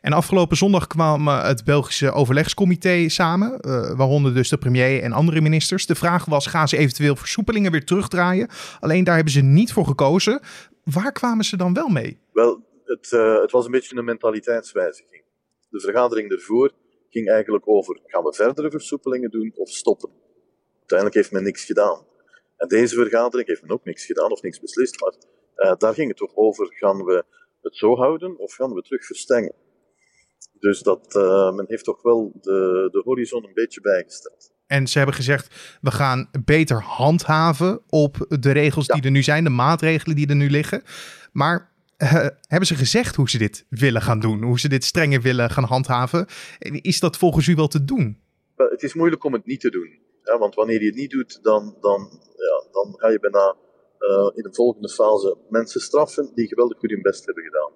En 0.00 0.12
afgelopen 0.12 0.56
zondag 0.56 0.86
kwam 0.86 1.28
het 1.28 1.64
Belgische 1.64 2.12
overlegscomité 2.12 3.08
samen, 3.08 3.58
uh, 3.60 3.96
waaronder 3.96 4.34
dus 4.34 4.48
de 4.48 4.58
premier 4.58 5.02
en 5.02 5.12
andere 5.12 5.40
ministers. 5.40 5.86
De 5.86 5.94
vraag 5.94 6.24
was, 6.24 6.46
gaan 6.46 6.68
ze 6.68 6.76
eventueel 6.76 7.16
versoepelingen 7.16 7.70
weer 7.70 7.84
terugdraaien? 7.84 8.48
Alleen 8.80 9.04
daar 9.04 9.14
hebben 9.14 9.32
ze 9.32 9.40
niet 9.40 9.72
voor 9.72 9.86
gekozen. 9.86 10.40
Waar 10.84 11.12
kwamen 11.12 11.44
ze 11.44 11.56
dan 11.56 11.74
wel 11.74 11.88
mee? 11.88 12.18
Wel, 12.32 12.64
het, 12.84 13.12
uh, 13.12 13.40
het 13.40 13.50
was 13.50 13.64
een 13.64 13.70
beetje 13.70 13.96
een 13.96 14.04
mentaliteitswijziging. 14.04 15.22
De 15.68 15.80
vergadering 15.80 16.30
ervoor 16.30 16.70
ging 17.10 17.28
eigenlijk 17.30 17.68
over, 17.68 18.00
gaan 18.06 18.22
we 18.22 18.32
verdere 18.32 18.70
versoepelingen 18.70 19.30
doen 19.30 19.52
of 19.56 19.70
stoppen? 19.70 20.10
Uiteindelijk 20.78 21.18
heeft 21.18 21.32
men 21.32 21.42
niks 21.42 21.64
gedaan. 21.64 22.04
En 22.56 22.68
deze 22.68 22.94
vergadering 22.94 23.48
heeft 23.48 23.62
men 23.62 23.70
ook 23.70 23.84
niks 23.84 24.04
gedaan 24.04 24.32
of 24.32 24.42
niks 24.42 24.60
beslist, 24.60 25.00
maar 25.00 25.14
uh, 25.56 25.76
daar 25.76 25.94
ging 25.94 26.08
het 26.08 26.16
toch 26.16 26.34
over, 26.34 26.74
gaan 26.74 27.04
we 27.04 27.24
het 27.60 27.76
zo 27.76 27.96
houden 27.96 28.38
of 28.38 28.54
gaan 28.54 28.72
we 28.72 28.82
terug 28.82 29.06
verstengen? 29.06 29.54
Dus 30.52 30.80
dat, 30.80 31.14
uh, 31.16 31.54
men 31.54 31.64
heeft 31.68 31.84
toch 31.84 32.02
wel 32.02 32.32
de, 32.40 32.88
de 32.92 33.02
horizon 33.04 33.44
een 33.44 33.54
beetje 33.54 33.80
bijgesteld. 33.80 34.54
En 34.66 34.86
ze 34.86 34.98
hebben 34.98 35.16
gezegd, 35.16 35.78
we 35.80 35.90
gaan 35.90 36.30
beter 36.44 36.82
handhaven 36.82 37.82
op 37.88 38.26
de 38.40 38.50
regels 38.50 38.86
ja. 38.86 38.94
die 38.94 39.02
er 39.02 39.10
nu 39.10 39.22
zijn, 39.22 39.44
de 39.44 39.50
maatregelen 39.50 40.16
die 40.16 40.28
er 40.28 40.36
nu 40.36 40.50
liggen. 40.50 40.82
Maar 41.32 41.72
uh, 41.98 42.12
hebben 42.40 42.66
ze 42.66 42.74
gezegd 42.74 43.16
hoe 43.16 43.30
ze 43.30 43.38
dit 43.38 43.66
willen 43.68 44.02
gaan 44.02 44.20
doen? 44.20 44.42
Hoe 44.42 44.60
ze 44.60 44.68
dit 44.68 44.84
strenger 44.84 45.20
willen 45.20 45.50
gaan 45.50 45.64
handhaven? 45.64 46.26
Is 46.58 47.00
dat 47.00 47.16
volgens 47.16 47.46
u 47.46 47.54
wel 47.54 47.68
te 47.68 47.84
doen? 47.84 48.20
Het 48.56 48.82
is 48.82 48.94
moeilijk 48.94 49.24
om 49.24 49.32
het 49.32 49.46
niet 49.46 49.60
te 49.60 49.70
doen. 49.70 49.98
Ja, 50.26 50.38
want 50.38 50.54
wanneer 50.54 50.80
je 50.80 50.86
het 50.86 50.94
niet 50.94 51.10
doet, 51.10 51.42
dan, 51.42 51.76
dan, 51.80 52.20
ja, 52.36 52.70
dan 52.70 52.94
ga 52.96 53.08
je 53.08 53.20
bijna 53.20 53.56
in 54.34 54.44
een 54.44 54.54
volgende 54.54 54.88
fase 54.88 55.36
mensen 55.48 55.80
straffen 55.80 56.30
die 56.34 56.48
geweldig 56.48 56.78
goed 56.78 56.90
hun 56.90 57.02
best 57.02 57.24
hebben 57.26 57.44
gedaan. 57.44 57.72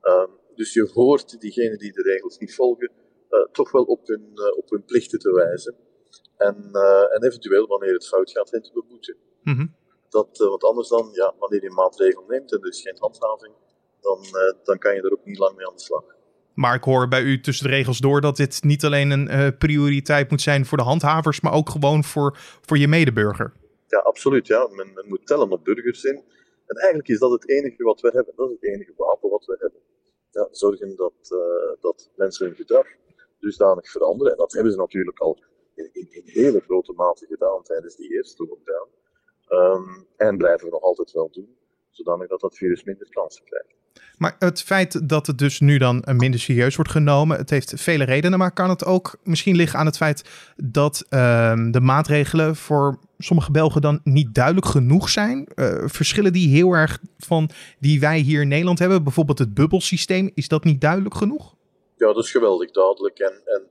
Ehm, 0.00 0.30
dus 0.54 0.72
je 0.72 0.90
hoort 0.92 1.40
diegenen 1.40 1.78
die 1.78 1.92
de 1.92 2.02
regels 2.02 2.38
niet 2.38 2.54
volgen 2.54 2.90
toch 3.52 3.70
wel 3.70 3.82
op 3.82 4.06
hun, 4.06 4.32
op 4.56 4.70
hun 4.70 4.84
plichten 4.84 5.18
te 5.18 5.32
wijzen. 5.32 5.74
En, 6.36 6.70
en 7.12 7.24
eventueel, 7.24 7.66
wanneer 7.66 7.92
het 7.92 8.06
fout 8.06 8.30
gaat, 8.30 8.50
hen 8.50 8.62
te 8.62 8.72
beboeten. 8.72 9.16
Mm 9.42 9.76
dat, 10.08 10.38
want 10.38 10.64
anders 10.64 10.88
dan, 10.88 11.08
ja, 11.12 11.34
wanneer 11.38 11.62
je 11.62 11.68
een 11.68 11.74
maatregel 11.74 12.24
neemt 12.28 12.52
en 12.52 12.60
er 12.60 12.68
is 12.68 12.82
geen 12.82 12.96
handhaving, 12.98 13.54
dan, 14.00 14.24
dan 14.62 14.78
kan 14.78 14.94
je 14.94 15.02
er 15.02 15.12
ook 15.12 15.24
niet 15.24 15.38
lang 15.38 15.56
mee 15.56 15.66
aan 15.66 15.76
de 15.76 15.82
slag. 15.82 16.16
Maar 16.58 16.74
ik 16.74 16.84
hoor 16.84 17.08
bij 17.08 17.22
u 17.22 17.40
tussen 17.40 17.66
de 17.66 17.74
regels 17.76 17.98
door 17.98 18.20
dat 18.20 18.36
dit 18.36 18.62
niet 18.62 18.84
alleen 18.84 19.10
een 19.10 19.28
uh, 19.30 19.48
prioriteit 19.58 20.30
moet 20.30 20.40
zijn 20.40 20.66
voor 20.66 20.78
de 20.78 20.84
handhavers, 20.84 21.40
maar 21.40 21.52
ook 21.52 21.68
gewoon 21.70 22.04
voor, 22.04 22.36
voor 22.66 22.78
je 22.78 22.88
medeburger. 22.88 23.52
Ja, 23.86 23.98
absoluut. 23.98 24.46
Ja. 24.46 24.68
Men, 24.68 24.92
men 24.94 25.08
moet 25.08 25.26
tellen 25.26 25.50
op 25.50 25.64
burgerzin. 25.64 26.16
En 26.66 26.76
eigenlijk 26.76 27.08
is 27.08 27.18
dat 27.18 27.30
het 27.30 27.48
enige 27.48 27.82
wat 27.82 28.00
we 28.00 28.10
hebben. 28.14 28.32
Dat 28.36 28.48
is 28.48 28.56
het 28.60 28.64
enige 28.64 28.92
wapen 28.96 29.30
wat 29.30 29.44
we 29.44 29.56
hebben. 29.58 29.80
Ja, 30.30 30.48
zorgen 30.50 30.96
dat, 30.96 31.30
uh, 31.32 31.80
dat 31.80 32.10
mensen 32.16 32.46
hun 32.46 32.54
gedrag 32.54 32.86
dusdanig 33.40 33.90
veranderen. 33.90 34.32
En 34.32 34.38
dat 34.38 34.52
hebben 34.52 34.72
ze 34.72 34.78
natuurlijk 34.78 35.18
al 35.18 35.38
in, 35.74 35.88
in, 35.92 36.08
in 36.10 36.22
hele 36.24 36.60
grote 36.60 36.92
mate 36.92 37.26
gedaan 37.26 37.62
tijdens 37.62 37.96
die 37.96 38.14
eerste 38.14 38.46
lockdown. 38.46 38.88
Um, 39.48 40.06
en 40.16 40.36
blijven 40.36 40.66
we 40.66 40.72
nog 40.72 40.82
altijd 40.82 41.12
wel 41.12 41.30
doen, 41.30 41.56
zodanig 41.90 42.28
dat 42.28 42.40
dat 42.40 42.56
virus 42.56 42.84
minder 42.84 43.08
kansen 43.10 43.44
krijgt. 43.44 43.77
Maar 44.18 44.36
het 44.38 44.62
feit 44.62 45.08
dat 45.08 45.26
het 45.26 45.38
dus 45.38 45.60
nu 45.60 45.78
dan 45.78 46.04
minder 46.16 46.40
serieus 46.40 46.76
wordt 46.76 46.90
genomen, 46.90 47.36
het 47.36 47.50
heeft 47.50 47.72
vele 47.76 48.04
redenen, 48.04 48.38
maar 48.38 48.52
kan 48.52 48.68
het 48.68 48.84
ook 48.84 49.18
misschien 49.22 49.56
liggen 49.56 49.78
aan 49.78 49.86
het 49.86 49.96
feit 49.96 50.24
dat 50.56 51.04
uh, 51.10 51.52
de 51.70 51.80
maatregelen 51.80 52.56
voor 52.56 52.98
sommige 53.18 53.50
Belgen 53.50 53.80
dan 53.80 54.00
niet 54.04 54.34
duidelijk 54.34 54.66
genoeg 54.66 55.08
zijn? 55.08 55.48
Uh, 55.54 55.84
verschillen 55.86 56.32
die 56.32 56.48
heel 56.48 56.72
erg 56.72 56.98
van 57.18 57.50
die 57.78 58.00
wij 58.00 58.18
hier 58.18 58.40
in 58.40 58.48
Nederland 58.48 58.78
hebben? 58.78 59.04
Bijvoorbeeld 59.04 59.38
het 59.38 59.54
bubbelsysteem, 59.54 60.30
is 60.34 60.48
dat 60.48 60.64
niet 60.64 60.80
duidelijk 60.80 61.14
genoeg? 61.14 61.54
Ja, 61.96 62.12
dat 62.12 62.24
is 62.24 62.30
geweldig 62.30 62.70
duidelijk 62.70 63.18
en, 63.18 63.32
en 63.44 63.62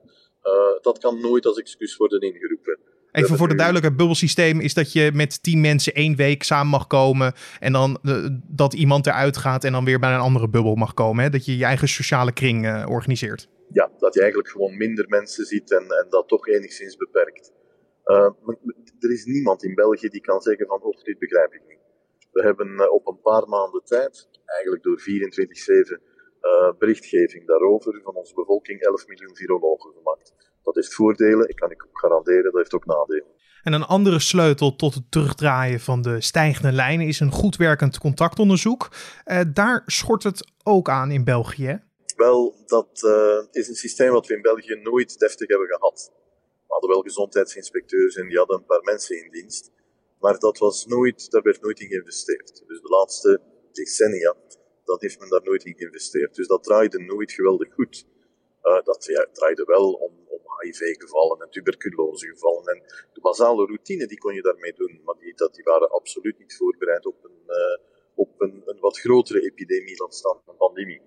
uh, 0.44 0.82
dat 0.82 0.98
kan 0.98 1.20
nooit 1.20 1.46
als 1.46 1.58
excuus 1.58 1.96
worden 1.96 2.20
ingeroepen. 2.20 2.78
Even 3.18 3.36
voor 3.36 3.48
de 3.48 3.54
duidelijke 3.54 3.92
bubbelsysteem 3.92 4.60
is 4.60 4.74
dat 4.74 4.92
je 4.92 5.10
met 5.14 5.42
tien 5.42 5.60
mensen 5.60 5.94
één 5.94 6.16
week 6.16 6.42
samen 6.42 6.70
mag 6.70 6.86
komen. 6.86 7.32
En 7.60 7.72
dan 7.72 7.98
uh, 8.02 8.28
dat 8.48 8.72
iemand 8.74 9.06
eruit 9.06 9.36
gaat 9.36 9.64
en 9.64 9.72
dan 9.72 9.84
weer 9.84 9.98
bij 9.98 10.12
een 10.12 10.20
andere 10.20 10.48
bubbel 10.48 10.74
mag 10.74 10.94
komen. 10.94 11.24
Hè? 11.24 11.30
Dat 11.30 11.44
je 11.44 11.56
je 11.56 11.64
eigen 11.64 11.88
sociale 11.88 12.32
kring 12.32 12.64
uh, 12.64 12.86
organiseert. 12.88 13.48
Ja, 13.72 13.90
dat 13.98 14.14
je 14.14 14.20
eigenlijk 14.20 14.50
gewoon 14.50 14.76
minder 14.76 15.08
mensen 15.08 15.44
ziet 15.44 15.70
en, 15.72 15.82
en 15.82 16.06
dat 16.08 16.28
toch 16.28 16.48
enigszins 16.48 16.96
beperkt. 16.96 17.52
Uh, 18.04 18.30
er 18.98 19.12
is 19.12 19.24
niemand 19.24 19.64
in 19.64 19.74
België 19.74 20.08
die 20.08 20.20
kan 20.20 20.40
zeggen 20.40 20.66
van, 20.66 20.82
oh, 20.82 21.02
dit 21.02 21.18
begrijp 21.18 21.52
ik 21.52 21.62
niet. 21.68 21.78
We 22.32 22.42
hebben 22.42 22.92
op 22.92 23.06
een 23.06 23.20
paar 23.20 23.48
maanden 23.48 23.84
tijd, 23.84 24.28
eigenlijk 24.44 24.82
door 24.82 25.00
24-7 25.98 26.02
berichtgeving 26.78 27.46
daarover, 27.46 28.00
van 28.04 28.14
onze 28.14 28.34
bevolking 28.34 28.80
11 28.80 29.06
miljoen 29.06 29.36
virologen 29.36 29.92
gemaakt. 29.92 30.32
Dat 30.62 30.74
heeft 30.74 30.94
voordelen, 30.94 31.48
ik 31.48 31.56
kan 31.56 31.70
ik 31.70 31.84
ook 31.86 31.98
garanderen, 31.98 32.44
dat 32.44 32.54
heeft 32.54 32.74
ook 32.74 32.86
nadelen. 32.86 33.24
En 33.62 33.72
een 33.72 33.82
andere 33.82 34.18
sleutel 34.18 34.76
tot 34.76 34.94
het 34.94 35.10
terugdraaien 35.10 35.80
van 35.80 36.02
de 36.02 36.20
stijgende 36.20 36.72
lijnen 36.72 37.06
is 37.06 37.20
een 37.20 37.30
goed 37.30 37.56
werkend 37.56 37.98
contactonderzoek. 37.98 38.88
Uh, 39.26 39.40
daar 39.52 39.82
schort 39.86 40.22
het 40.22 40.52
ook 40.62 40.88
aan 40.88 41.10
in 41.10 41.24
België. 41.24 41.82
Wel, 42.16 42.54
dat 42.66 43.02
uh, 43.04 43.42
is 43.50 43.68
een 43.68 43.74
systeem 43.74 44.12
wat 44.12 44.26
we 44.26 44.34
in 44.34 44.42
België 44.42 44.74
nooit 44.82 45.18
deftig 45.18 45.48
hebben 45.48 45.66
gehad. 45.68 46.12
We 46.66 46.72
hadden 46.72 46.90
wel 46.90 47.00
gezondheidsinspecteurs 47.00 48.16
en 48.16 48.28
die 48.28 48.38
hadden 48.38 48.56
een 48.56 48.64
paar 48.64 48.82
mensen 48.82 49.24
in 49.24 49.30
dienst. 49.30 49.70
Maar 50.20 50.38
dat 50.38 50.58
was 50.58 50.86
nooit, 50.86 51.30
daar 51.30 51.42
werd 51.42 51.62
nooit 51.62 51.80
in 51.80 51.88
geïnvesteerd. 51.88 52.62
Dus 52.66 52.80
de 52.80 52.88
laatste 52.88 53.40
decennia, 53.72 54.34
dat 54.84 55.00
heeft 55.00 55.18
men 55.18 55.28
daar 55.28 55.42
nooit 55.44 55.64
in 55.64 55.74
geïnvesteerd. 55.76 56.34
Dus 56.34 56.46
dat 56.46 56.62
draaide 56.62 56.98
nooit 56.98 57.32
geweldig 57.32 57.74
goed. 57.74 58.06
Uh, 58.62 58.82
dat 58.84 59.04
ja, 59.04 59.26
draaide 59.32 59.64
wel 59.64 59.92
om 59.92 60.12
HIV-gevallen 60.56 61.40
en 61.40 61.50
tuberculosegevallen. 61.50 62.64
En 62.64 62.82
de 63.12 63.20
basale 63.20 63.66
routine 63.66 64.06
die 64.06 64.18
kon 64.18 64.34
je 64.34 64.42
daarmee 64.42 64.72
doen, 64.72 65.00
maar 65.04 65.18
die, 65.18 65.34
dat, 65.34 65.54
die 65.54 65.64
waren 65.64 65.90
absoluut 65.90 66.38
niet 66.38 66.56
voorbereid 66.56 67.06
op 67.06 67.24
een, 67.24 67.42
uh, 67.46 67.78
op 68.14 68.40
een, 68.40 68.62
een, 68.64 68.80
wat 68.80 68.98
grotere 68.98 69.40
epidemie 69.40 69.96
dan 69.96 70.12
staan 70.12 70.40
een 70.46 70.56
pandemie. 70.56 71.00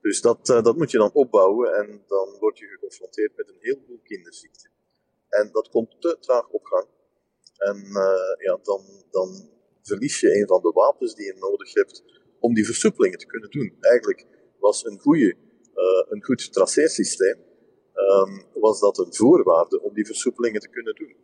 Dus 0.00 0.20
dat, 0.20 0.48
uh, 0.48 0.62
dat 0.62 0.76
moet 0.76 0.90
je 0.90 0.98
dan 0.98 1.12
opbouwen 1.12 1.74
en 1.74 2.04
dan 2.06 2.36
word 2.40 2.58
je 2.58 2.66
geconfronteerd 2.66 3.36
met 3.36 3.48
een 3.48 3.58
heleboel 3.60 4.00
kinderziekten. 4.02 4.70
En 5.28 5.48
dat 5.52 5.68
komt 5.68 6.00
te 6.00 6.16
traag 6.20 6.48
op 6.48 6.64
gang. 6.64 6.86
En 7.56 7.76
uh, 7.76 8.46
ja, 8.46 8.58
dan, 8.62 8.84
dan 9.10 9.50
verlies 9.82 10.20
je 10.20 10.40
een 10.40 10.46
van 10.46 10.62
de 10.62 10.70
wapens 10.70 11.14
die 11.14 11.26
je 11.26 11.34
nodig 11.38 11.74
hebt 11.74 12.04
om 12.40 12.54
die 12.54 12.64
versoepelingen 12.64 13.18
te 13.18 13.26
kunnen 13.26 13.50
doen. 13.50 13.76
Eigenlijk 13.80 14.26
was 14.58 14.84
een, 14.84 15.00
goede, 15.00 15.36
een 16.08 16.24
goed 16.24 16.52
traceersysteem 16.52 17.45
um, 17.96 18.44
was 18.60 18.80
dat 18.80 18.98
een 18.98 19.14
voorwaarde 19.14 19.82
om 19.82 19.94
die 19.94 20.06
versoepelingen 20.06 20.60
te 20.60 20.68
kunnen 20.68 20.94
doen. 20.94 21.16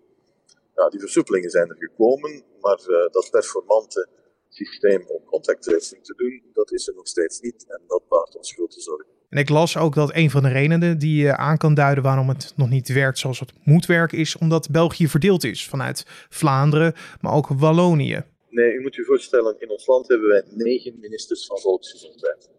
Nou, 0.75 0.91
die 0.91 1.01
versoepelingen 1.01 1.51
zijn 1.51 1.69
er 1.69 1.77
gekomen, 1.77 2.43
maar 2.61 2.81
uh, 2.87 2.97
dat 3.11 3.29
performante 3.31 4.09
systeem 4.49 5.05
om 5.07 5.25
contact 5.25 5.63
tracing 5.63 6.05
te 6.05 6.15
doen, 6.17 6.43
dat 6.53 6.73
is 6.73 6.89
er 6.89 6.95
nog 6.95 7.07
steeds 7.07 7.41
niet 7.41 7.65
en 7.69 7.81
dat 7.87 8.03
baart 8.09 8.37
ons 8.37 8.53
grote 8.53 8.81
zorgen. 8.81 9.07
En 9.29 9.39
ik 9.39 9.49
las 9.49 9.77
ook 9.77 9.95
dat 9.95 10.15
een 10.15 10.31
van 10.31 10.43
de 10.43 10.49
redenen 10.49 10.99
die 10.99 11.23
je 11.23 11.37
aan 11.37 11.59
kan 11.59 11.75
duiden 11.75 12.03
waarom 12.05 12.29
het 12.29 12.53
nog 12.57 12.71
niet 12.71 12.93
werkt 12.93 13.19
zoals 13.19 13.41
het 13.41 13.53
moet 13.65 13.87
werken, 13.87 14.19
is 14.19 14.39
omdat 14.39 14.71
België 14.71 15.09
verdeeld 15.09 15.45
is 15.45 15.69
vanuit 15.69 16.05
Vlaanderen, 16.29 16.95
maar 17.21 17.35
ook 17.35 17.49
Wallonië. 17.49 18.25
Nee, 18.49 18.73
u 18.73 18.81
moet 18.81 18.97
u 18.97 19.05
voorstellen, 19.05 19.61
in 19.61 19.71
ons 19.71 19.87
land 19.87 20.09
hebben 20.09 20.29
wij 20.29 20.43
negen 20.51 20.99
ministers 21.01 21.47
van 21.47 21.59
volksgezondheid. 21.59 22.51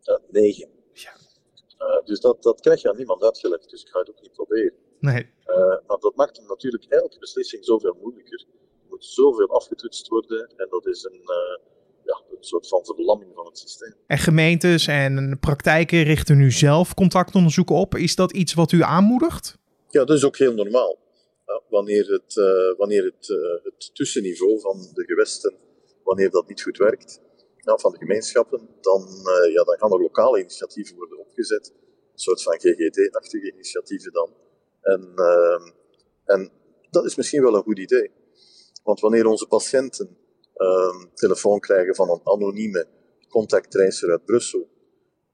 Ja, 0.00 0.20
negen. 0.30 0.68
Uh, 1.82 2.04
dus 2.04 2.20
dat, 2.20 2.42
dat 2.42 2.60
krijg 2.60 2.82
je 2.82 2.88
aan 2.88 2.96
niemand 2.96 3.22
uitgelegd, 3.22 3.70
dus 3.70 3.82
ik 3.82 3.88
ga 3.88 3.98
het 3.98 4.10
ook 4.10 4.20
niet 4.20 4.32
proberen. 4.32 4.72
Nee. 4.98 5.30
Uh, 5.46 5.56
maar 5.86 5.98
dat 5.98 6.16
maakt 6.16 6.42
natuurlijk 6.48 6.84
elke 6.84 7.18
beslissing 7.18 7.64
zoveel 7.64 7.96
moeilijker. 8.00 8.46
Er 8.82 8.88
moet 8.88 9.04
zoveel 9.04 9.48
afgetoetst 9.48 10.08
worden 10.08 10.52
en 10.56 10.66
dat 10.70 10.86
is 10.86 11.04
een, 11.04 11.20
uh, 11.20 11.58
ja, 12.04 12.22
een 12.30 12.44
soort 12.44 12.68
van 12.68 12.84
verlamming 12.84 13.30
van 13.34 13.46
het 13.46 13.58
systeem. 13.58 13.94
En 14.06 14.18
gemeentes 14.18 14.86
en 14.86 15.36
praktijken 15.40 16.02
richten 16.02 16.36
nu 16.36 16.50
zelf 16.50 16.94
contactonderzoeken 16.94 17.74
op. 17.74 17.94
Is 17.94 18.16
dat 18.16 18.32
iets 18.32 18.54
wat 18.54 18.72
u 18.72 18.82
aanmoedigt? 18.82 19.58
Ja, 19.88 20.04
dat 20.04 20.16
is 20.16 20.24
ook 20.24 20.36
heel 20.36 20.54
normaal. 20.54 20.98
wanneer 21.68 22.06
het, 22.06 22.34
wanneer 22.76 23.04
het, 23.04 23.26
het 23.62 23.94
tussenniveau 23.94 24.60
van 24.60 24.90
de 24.94 25.04
gewesten, 25.04 25.54
wanneer 26.04 26.30
dat 26.30 26.48
niet 26.48 26.62
goed 26.62 26.76
werkt, 26.76 27.20
ja, 27.64 27.76
van 27.76 27.92
de 27.92 27.98
gemeenschappen, 27.98 28.68
dan, 28.80 29.00
uh, 29.02 29.52
ja, 29.52 29.62
dan 29.64 29.78
gaan 29.78 29.92
er 29.92 30.00
lokale 30.00 30.40
initiatieven 30.40 30.96
worden 30.96 31.11
opgezet. 31.32 31.72
Een 32.12 32.18
soort 32.18 32.42
van 32.42 32.60
GGD-achtige 32.60 33.52
initiatieven 33.52 34.12
dan. 34.12 34.30
En, 34.80 35.12
uh, 35.14 35.72
en 36.24 36.50
dat 36.90 37.04
is 37.04 37.14
misschien 37.14 37.42
wel 37.42 37.54
een 37.54 37.62
goed 37.62 37.78
idee. 37.78 38.10
Want 38.82 39.00
wanneer 39.00 39.26
onze 39.26 39.46
patiënten 39.46 40.16
uh, 40.56 41.04
telefoon 41.14 41.60
krijgen 41.60 41.94
van 41.94 42.10
een 42.10 42.20
anonieme 42.24 42.86
contacttracer 43.28 44.10
uit 44.10 44.24
Brussel, 44.24 44.68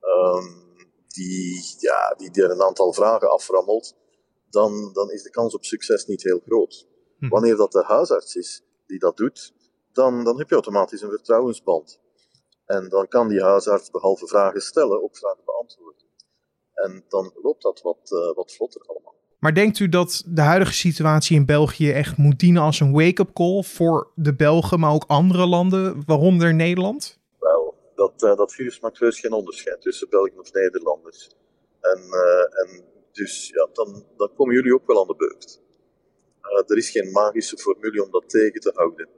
um, 0.00 0.66
die, 1.08 1.76
ja, 1.78 2.14
die, 2.16 2.30
die 2.30 2.42
er 2.42 2.50
een 2.50 2.62
aantal 2.62 2.92
vragen 2.92 3.30
aframmelt, 3.30 3.96
dan, 4.50 4.92
dan 4.92 5.10
is 5.10 5.22
de 5.22 5.30
kans 5.30 5.54
op 5.54 5.64
succes 5.64 6.06
niet 6.06 6.22
heel 6.22 6.42
groot. 6.46 6.86
Hm. 7.18 7.28
Wanneer 7.28 7.56
dat 7.56 7.72
de 7.72 7.82
huisarts 7.82 8.36
is 8.36 8.62
die 8.86 8.98
dat 8.98 9.16
doet, 9.16 9.52
dan, 9.92 10.24
dan 10.24 10.38
heb 10.38 10.48
je 10.48 10.54
automatisch 10.54 11.02
een 11.02 11.10
vertrouwensband. 11.10 12.00
En 12.76 12.88
dan 12.88 13.08
kan 13.08 13.28
die 13.28 13.42
huisarts 13.42 13.90
behalve 13.90 14.26
vragen 14.26 14.60
stellen 14.60 15.02
ook 15.02 15.16
vragen 15.16 15.44
beantwoorden. 15.44 16.06
En 16.74 17.04
dan 17.08 17.32
loopt 17.42 17.62
dat 17.62 17.80
wat, 17.82 18.10
uh, 18.10 18.34
wat 18.34 18.52
vlotter 18.52 18.82
allemaal. 18.86 19.14
Maar 19.38 19.54
denkt 19.54 19.78
u 19.78 19.88
dat 19.88 20.22
de 20.26 20.40
huidige 20.40 20.72
situatie 20.72 21.36
in 21.36 21.46
België 21.46 21.92
echt 21.92 22.16
moet 22.16 22.38
dienen 22.38 22.62
als 22.62 22.80
een 22.80 22.92
wake-up 22.92 23.32
call 23.32 23.62
voor 23.62 24.10
de 24.14 24.34
Belgen, 24.34 24.80
maar 24.80 24.92
ook 24.92 25.04
andere 25.06 25.46
landen, 25.46 26.02
waaronder 26.06 26.54
Nederland? 26.54 27.18
Wel, 27.38 27.74
dat, 27.94 28.22
uh, 28.22 28.36
dat 28.36 28.54
virus 28.54 28.80
maakt 28.80 28.98
heus 28.98 29.20
geen 29.20 29.32
onderscheid 29.32 29.80
tussen 29.80 30.08
Belgen 30.08 30.38
of 30.38 30.52
Nederlanders. 30.52 31.30
En, 31.80 31.98
uh, 31.98 32.60
en 32.60 32.84
dus 33.12 33.48
ja, 33.48 33.68
dan, 33.72 34.04
dan 34.16 34.30
komen 34.34 34.54
jullie 34.54 34.74
ook 34.74 34.86
wel 34.86 35.00
aan 35.00 35.06
de 35.06 35.16
beurt. 35.16 35.60
er 36.66 36.76
is 36.76 36.90
geen 36.90 37.10
magische 37.10 37.56
formule 37.56 38.04
om 38.04 38.10
dat 38.10 38.28
tegen 38.28 38.60
te 38.60 38.72
houden. 38.74 39.08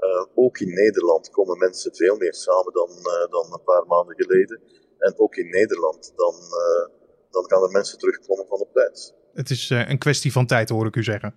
Uh, 0.00 0.26
ook 0.34 0.58
in 0.58 0.74
Nederland 0.74 1.30
komen 1.30 1.58
mensen 1.58 1.94
veel 1.94 2.16
meer 2.16 2.34
samen 2.34 2.72
dan, 2.72 2.90
uh, 2.90 3.30
dan 3.30 3.52
een 3.52 3.64
paar 3.64 3.86
maanden 3.86 4.14
geleden. 4.16 4.60
En 4.98 5.14
ook 5.16 5.34
in 5.36 5.48
Nederland, 5.48 6.12
dan, 6.16 6.34
uh, 6.34 6.88
dan 7.30 7.44
gaan 7.48 7.62
er 7.62 7.70
mensen 7.70 7.98
terugkomen 7.98 8.46
van 8.46 8.58
op 8.58 8.72
tijd. 8.72 9.14
Het 9.32 9.50
is 9.50 9.70
een 9.70 9.98
kwestie 9.98 10.32
van 10.32 10.46
tijd, 10.46 10.68
hoor 10.68 10.86
ik 10.86 10.96
u 10.96 11.02
zeggen. 11.02 11.34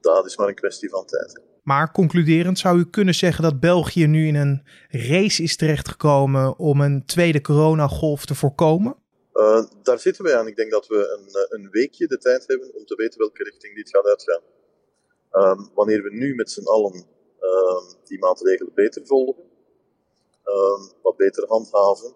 Dat 0.00 0.26
is 0.26 0.36
maar 0.36 0.48
een 0.48 0.54
kwestie 0.54 0.90
van 0.90 1.06
tijd. 1.06 1.40
Maar 1.62 1.92
concluderend 1.92 2.58
zou 2.58 2.78
u 2.78 2.90
kunnen 2.90 3.14
zeggen 3.14 3.42
dat 3.42 3.60
België 3.60 4.06
nu 4.06 4.26
in 4.26 4.34
een 4.34 4.62
race 4.88 5.42
is 5.42 5.56
terechtgekomen 5.56 6.58
om 6.58 6.80
een 6.80 7.04
tweede 7.06 7.40
coronagolf 7.40 8.24
te 8.24 8.34
voorkomen? 8.34 8.96
daar 9.82 9.98
zitten 9.98 10.24
wij 10.24 10.36
aan. 10.36 10.46
Ik 10.46 10.56
denk 10.56 10.70
dat 10.70 10.86
we 10.86 10.96
een, 10.96 11.60
een 11.60 11.70
weekje 11.70 12.06
de 12.06 12.18
tijd 12.18 12.46
hebben 12.46 12.74
om 12.74 12.84
te 12.84 12.94
weten 12.94 13.18
welke 13.18 13.42
richting 13.42 13.74
dit 13.74 13.90
gaat 13.90 14.06
uitgaan. 14.06 14.42
Um, 15.32 15.70
wanneer 15.74 16.02
we 16.02 16.14
nu 16.14 16.34
met 16.34 16.50
z'n 16.50 16.66
allen 16.66 16.92
ehm, 16.92 17.11
die 18.04 18.18
maatregelen 18.18 18.74
beter 18.74 19.06
volgen, 19.06 19.44
ehm, 20.42 20.82
wat 21.02 21.16
beter 21.16 21.46
handhaven, 21.48 22.14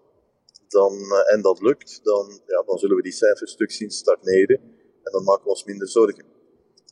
dan, 0.67 0.93
eh, 0.93 1.33
en 1.33 1.41
dat 1.41 1.61
lukt, 1.61 1.99
dan, 2.03 2.41
ja, 2.45 2.63
dan 2.65 2.77
zullen 2.77 2.95
we 2.95 3.01
die 3.01 3.11
cijfers 3.11 3.51
stuk 3.51 3.71
zien 3.71 3.91
stagneren 3.91 4.59
en 5.03 5.11
dan 5.11 5.23
maken 5.23 5.43
we 5.43 5.49
ons 5.49 5.63
minder 5.63 5.87
zorgen. 5.87 6.25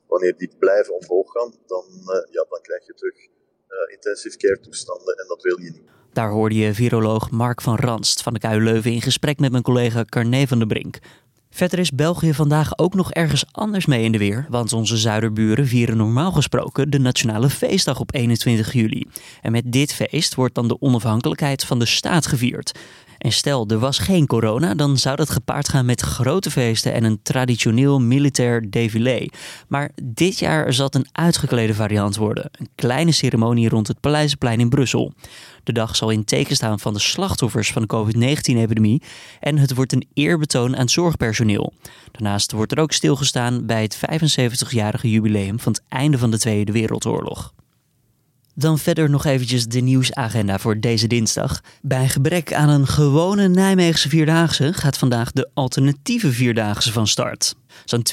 Wanneer 0.08 0.38
die 0.38 0.52
blijven 0.60 0.94
omhoog 0.94 1.32
gaan, 1.32 1.54
dan, 1.66 1.86
uh, 1.90 2.32
ja, 2.32 2.46
dan 2.50 2.62
krijg 2.62 2.86
je 2.86 2.94
terug 2.94 3.18
uh, 3.18 3.94
intensive 3.94 4.38
care 4.38 4.60
toestanden 4.60 5.18
en 5.18 5.28
dat 5.28 5.42
wil 5.42 5.60
je 5.60 5.72
niet. 5.72 5.90
Daar 6.14 6.30
hoorde 6.30 6.56
je 6.56 6.74
viroloog 6.74 7.32
Mark 7.32 7.62
van 7.62 7.76
Ranst 7.76 8.22
van 8.22 8.34
de 8.34 8.40
KU 8.40 8.64
Leuven 8.64 8.92
in 8.92 9.02
gesprek 9.02 9.40
met 9.40 9.52
mijn 9.52 9.64
collega 9.64 10.04
Carne 10.04 10.48
van 10.48 10.58
der 10.58 10.68
Brink. 10.68 11.00
Verder 11.56 11.80
is 11.80 11.92
België 11.92 12.34
vandaag 12.34 12.78
ook 12.78 12.94
nog 12.94 13.12
ergens 13.12 13.46
anders 13.52 13.86
mee 13.86 14.04
in 14.04 14.12
de 14.12 14.18
weer, 14.18 14.46
want 14.50 14.74
onze 14.74 14.98
zuiderburen 14.98 15.68
vieren 15.68 15.98
normaal 15.98 16.32
gesproken 16.32 16.90
de 16.90 17.00
nationale 17.00 17.50
feestdag 17.50 18.00
op 18.00 18.14
21 18.14 18.74
juli. 18.74 19.06
En 19.42 19.52
met 19.52 19.72
dit 19.72 19.94
feest 19.94 20.36
wordt 20.36 20.56
dan 20.56 20.68
de 20.68 20.82
onafhankelijkheid 20.82 21.64
van 21.64 21.80
de 21.80 21.86
staat 21.86 22.26
gevierd. 22.26 22.80
En 23.26 23.32
stel, 23.32 23.68
er 23.68 23.80
was 23.80 24.00
geen 24.00 24.28
corona, 24.28 24.74
dan 24.74 24.98
zou 24.98 25.16
dat 25.16 25.30
gepaard 25.30 25.70
gaan 25.70 25.86
met 25.86 26.02
grote 26.02 26.52
feesten 26.52 26.94
en 26.94 27.04
een 27.04 27.20
traditioneel 27.24 28.00
militair 28.02 28.70
défilé. 28.70 29.30
Maar 29.68 29.92
dit 30.04 30.40
jaar 30.40 30.74
zal 30.74 30.86
het 30.86 30.96
een 30.96 31.08
uitgeklede 31.12 31.74
variant 31.74 32.16
worden. 32.16 32.50
Een 32.52 32.70
kleine 32.76 33.12
ceremonie 33.12 33.70
rond 33.70 33.88
het 33.88 34.00
Paleizenplein 34.00 34.60
in 34.60 34.70
Brussel. 34.70 35.14
De 35.64 35.74
dag 35.74 35.96
zal 35.96 36.10
in 36.10 36.26
teken 36.26 36.56
staan 36.56 36.80
van 36.80 36.94
de 36.94 37.00
slachtoffers 37.00 37.72
van 37.72 37.82
de 37.82 37.88
COVID-19-epidemie 37.88 39.02
en 39.40 39.58
het 39.58 39.74
wordt 39.74 39.94
een 39.94 40.08
eerbetoon 40.14 40.78
aan 40.78 40.90
zorgpersoneel. 40.90 41.74
Daarnaast 42.12 42.52
wordt 42.52 42.72
er 42.72 42.80
ook 42.80 42.92
stilgestaan 42.92 43.66
bij 43.66 43.82
het 43.82 43.98
75-jarige 43.98 45.10
jubileum 45.10 45.60
van 45.60 45.72
het 45.72 45.84
einde 45.88 46.18
van 46.18 46.32
de 46.32 46.40
Tweede 46.40 46.72
Wereldoorlog. 46.72 47.54
Dan 48.58 48.80
verder 48.80 49.10
nog 49.10 49.26
eventjes 49.26 49.66
de 49.66 49.80
nieuwsagenda 49.80 50.58
voor 50.58 50.80
deze 50.80 51.08
dinsdag. 51.08 51.62
Bij 51.82 52.10
gebrek 52.10 52.54
aan 52.54 52.70
een 52.70 52.88
gewone 52.88 53.48
Nijmeegse 53.48 54.10
Vierdaagse 54.10 54.74
gaat 54.74 54.98
vandaag 54.98 55.32
de 55.32 55.50
alternatieve 55.54 56.32
Vierdaagse 56.32 56.92
van 56.92 57.08
start. 57.08 57.56
Zo'n 57.86 58.06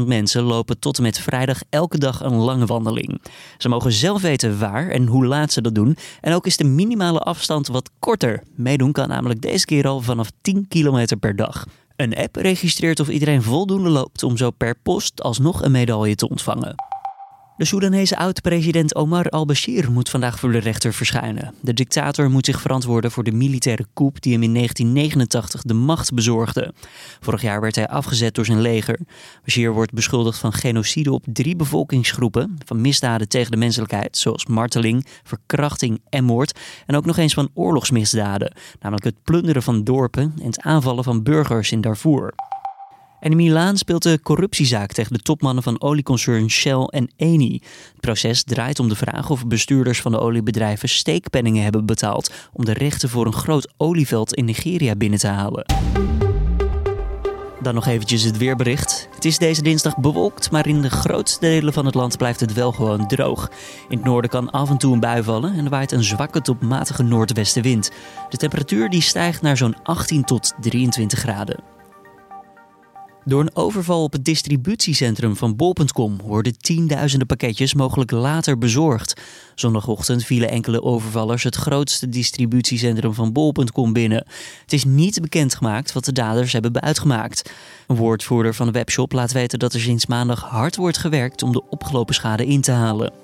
20.000 0.00 0.06
mensen 0.06 0.42
lopen 0.42 0.78
tot 0.78 0.96
en 0.96 1.02
met 1.02 1.18
vrijdag 1.18 1.60
elke 1.70 1.98
dag 1.98 2.20
een 2.20 2.34
lange 2.34 2.66
wandeling. 2.66 3.22
Ze 3.58 3.68
mogen 3.68 3.92
zelf 3.92 4.22
weten 4.22 4.58
waar 4.58 4.88
en 4.88 5.06
hoe 5.06 5.26
laat 5.26 5.52
ze 5.52 5.60
dat 5.60 5.74
doen. 5.74 5.96
En 6.20 6.34
ook 6.34 6.46
is 6.46 6.56
de 6.56 6.64
minimale 6.64 7.18
afstand 7.18 7.66
wat 7.66 7.90
korter. 7.98 8.42
Meedoen 8.54 8.92
kan 8.92 9.08
namelijk 9.08 9.40
deze 9.40 9.64
keer 9.64 9.86
al 9.86 10.00
vanaf 10.00 10.30
10 10.42 10.68
kilometer 10.68 11.16
per 11.16 11.36
dag. 11.36 11.64
Een 11.96 12.16
app 12.16 12.36
registreert 12.36 13.00
of 13.00 13.08
iedereen 13.08 13.42
voldoende 13.42 13.88
loopt 13.88 14.22
om 14.22 14.36
zo 14.36 14.50
per 14.50 14.74
post 14.82 15.22
alsnog 15.22 15.62
een 15.62 15.72
medaille 15.72 16.14
te 16.14 16.28
ontvangen. 16.28 16.91
De 17.56 17.64
Soedanese 17.64 18.16
oud-president 18.16 18.94
Omar 18.94 19.28
al-Bashir 19.28 19.90
moet 19.90 20.08
vandaag 20.08 20.38
voor 20.38 20.52
de 20.52 20.58
rechter 20.58 20.92
verschijnen. 20.92 21.54
De 21.60 21.74
dictator 21.74 22.30
moet 22.30 22.46
zich 22.46 22.60
verantwoorden 22.60 23.10
voor 23.10 23.24
de 23.24 23.32
militaire 23.32 23.86
coup 23.94 24.22
die 24.22 24.32
hem 24.32 24.42
in 24.42 24.54
1989 24.54 25.62
de 25.62 25.74
macht 25.74 26.14
bezorgde. 26.14 26.74
Vorig 27.20 27.42
jaar 27.42 27.60
werd 27.60 27.74
hij 27.74 27.88
afgezet 27.88 28.34
door 28.34 28.44
zijn 28.44 28.60
leger. 28.60 28.98
Bashir 29.44 29.72
wordt 29.72 29.92
beschuldigd 29.92 30.38
van 30.38 30.52
genocide 30.52 31.12
op 31.12 31.24
drie 31.26 31.56
bevolkingsgroepen, 31.56 32.58
van 32.64 32.80
misdaden 32.80 33.28
tegen 33.28 33.50
de 33.50 33.56
menselijkheid, 33.56 34.16
zoals 34.16 34.46
marteling, 34.46 35.06
verkrachting 35.22 36.00
en 36.08 36.24
moord, 36.24 36.58
en 36.86 36.96
ook 36.96 37.04
nog 37.04 37.16
eens 37.16 37.34
van 37.34 37.50
oorlogsmisdaden, 37.54 38.54
namelijk 38.80 39.04
het 39.04 39.22
plunderen 39.24 39.62
van 39.62 39.84
dorpen 39.84 40.34
en 40.38 40.46
het 40.46 40.60
aanvallen 40.60 41.04
van 41.04 41.22
burgers 41.22 41.72
in 41.72 41.80
Darfur. 41.80 42.34
En 43.22 43.30
in 43.30 43.36
Milaan 43.36 43.76
speelt 43.76 44.02
de 44.02 44.20
corruptiezaak 44.22 44.92
tegen 44.92 45.12
de 45.12 45.22
topmannen 45.22 45.62
van 45.62 45.80
olieconcern 45.80 46.50
Shell 46.50 46.84
en 46.84 47.10
Eni. 47.16 47.60
Het 47.92 48.00
proces 48.00 48.42
draait 48.42 48.78
om 48.78 48.88
de 48.88 48.96
vraag 48.96 49.30
of 49.30 49.46
bestuurders 49.46 50.00
van 50.00 50.12
de 50.12 50.18
oliebedrijven 50.18 50.88
steekpenningen 50.88 51.62
hebben 51.62 51.86
betaald 51.86 52.32
om 52.52 52.64
de 52.64 52.72
rechten 52.72 53.08
voor 53.08 53.26
een 53.26 53.32
groot 53.32 53.72
olieveld 53.76 54.34
in 54.34 54.44
Nigeria 54.44 54.94
binnen 54.94 55.18
te 55.18 55.26
halen. 55.26 55.64
Dan 57.60 57.74
nog 57.74 57.86
eventjes 57.86 58.22
het 58.22 58.36
weerbericht. 58.36 59.08
Het 59.14 59.24
is 59.24 59.38
deze 59.38 59.62
dinsdag 59.62 59.98
bewolkt, 59.98 60.50
maar 60.50 60.66
in 60.66 60.82
de 60.82 60.90
grootste 60.90 61.40
delen 61.40 61.72
van 61.72 61.86
het 61.86 61.94
land 61.94 62.16
blijft 62.16 62.40
het 62.40 62.52
wel 62.52 62.72
gewoon 62.72 63.06
droog. 63.08 63.50
In 63.88 63.96
het 63.96 64.06
noorden 64.06 64.30
kan 64.30 64.50
af 64.50 64.70
en 64.70 64.78
toe 64.78 64.92
een 64.92 65.00
bui 65.00 65.22
vallen 65.22 65.54
en 65.54 65.64
er 65.64 65.70
waait 65.70 65.92
een 65.92 66.04
zwakke 66.04 66.40
tot 66.40 66.62
matige 66.62 67.02
noordwestenwind. 67.02 67.90
De 68.28 68.36
temperatuur 68.36 68.90
die 68.90 69.02
stijgt 69.02 69.42
naar 69.42 69.56
zo'n 69.56 69.82
18 69.82 70.24
tot 70.24 70.52
23 70.60 71.18
graden. 71.18 71.81
Door 73.24 73.40
een 73.40 73.56
overval 73.56 74.02
op 74.02 74.12
het 74.12 74.24
distributiecentrum 74.24 75.36
van 75.36 75.56
bol.com 75.56 76.20
worden 76.24 76.58
tienduizenden 76.58 77.26
pakketjes 77.26 77.74
mogelijk 77.74 78.10
later 78.10 78.58
bezorgd. 78.58 79.20
Zondagochtend 79.54 80.24
vielen 80.24 80.50
enkele 80.50 80.82
overvallers 80.82 81.42
het 81.42 81.54
grootste 81.54 82.08
distributiecentrum 82.08 83.14
van 83.14 83.32
bol.com 83.32 83.92
binnen. 83.92 84.26
Het 84.62 84.72
is 84.72 84.84
niet 84.84 85.20
bekendgemaakt 85.20 85.92
wat 85.92 86.04
de 86.04 86.12
daders 86.12 86.52
hebben 86.52 86.80
uitgemaakt. 86.80 87.52
Een 87.86 87.96
woordvoerder 87.96 88.54
van 88.54 88.66
de 88.66 88.72
webshop 88.72 89.12
laat 89.12 89.32
weten 89.32 89.58
dat 89.58 89.74
er 89.74 89.80
sinds 89.80 90.06
maandag 90.06 90.40
hard 90.40 90.76
wordt 90.76 90.98
gewerkt 90.98 91.42
om 91.42 91.52
de 91.52 91.68
opgelopen 91.68 92.14
schade 92.14 92.46
in 92.46 92.60
te 92.60 92.72
halen. 92.72 93.21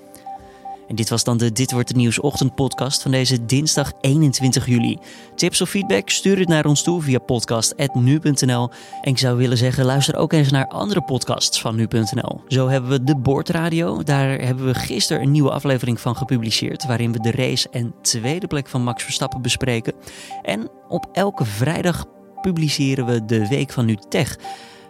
En 0.89 0.95
dit 0.95 1.09
was 1.09 1.23
dan 1.23 1.37
de 1.37 1.51
Dit 1.51 1.71
Wordt 1.71 1.87
Het 1.87 1.97
Nieuws 1.97 2.19
ochtendpodcast 2.19 3.01
van 3.01 3.11
deze 3.11 3.45
dinsdag 3.45 3.91
21 4.01 4.65
juli. 4.65 4.97
Tips 5.35 5.61
of 5.61 5.69
feedback? 5.69 6.09
Stuur 6.09 6.39
het 6.39 6.47
naar 6.47 6.65
ons 6.65 6.83
toe 6.83 7.01
via 7.01 7.19
podcast.nu.nl. 7.19 8.69
En 9.01 9.11
ik 9.11 9.17
zou 9.17 9.37
willen 9.37 9.57
zeggen, 9.57 9.85
luister 9.85 10.15
ook 10.15 10.33
eens 10.33 10.51
naar 10.51 10.67
andere 10.67 11.01
podcasts 11.01 11.61
van 11.61 11.75
nu.nl. 11.75 12.41
Zo 12.47 12.67
hebben 12.67 12.89
we 12.89 13.03
de 13.03 13.17
Boordradio. 13.17 14.03
Daar 14.03 14.39
hebben 14.39 14.65
we 14.65 14.73
gisteren 14.73 15.21
een 15.21 15.31
nieuwe 15.31 15.51
aflevering 15.51 15.99
van 15.99 16.15
gepubliceerd... 16.15 16.85
waarin 16.85 17.11
we 17.11 17.19
de 17.19 17.31
race 17.31 17.69
en 17.69 17.93
tweede 18.01 18.47
plek 18.47 18.67
van 18.67 18.83
Max 18.83 19.03
Verstappen 19.03 19.41
bespreken. 19.41 19.93
En 20.41 20.69
op 20.87 21.09
elke 21.11 21.45
vrijdag 21.45 22.05
publiceren 22.41 23.05
we 23.05 23.25
de 23.25 23.47
Week 23.47 23.71
van 23.71 23.85
Nu 23.85 23.97
Tech... 24.09 24.37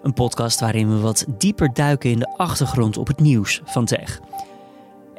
Een 0.02 0.14
podcast 0.14 0.60
waarin 0.60 0.90
we 0.90 1.00
wat 1.00 1.26
dieper 1.38 1.74
duiken 1.74 2.10
in 2.10 2.20
de 2.20 2.38
achtergrond 2.38 2.98
op 2.98 3.08
het 3.08 3.20
nieuws 3.20 3.62
van 3.66 3.86
tech. 3.86 4.20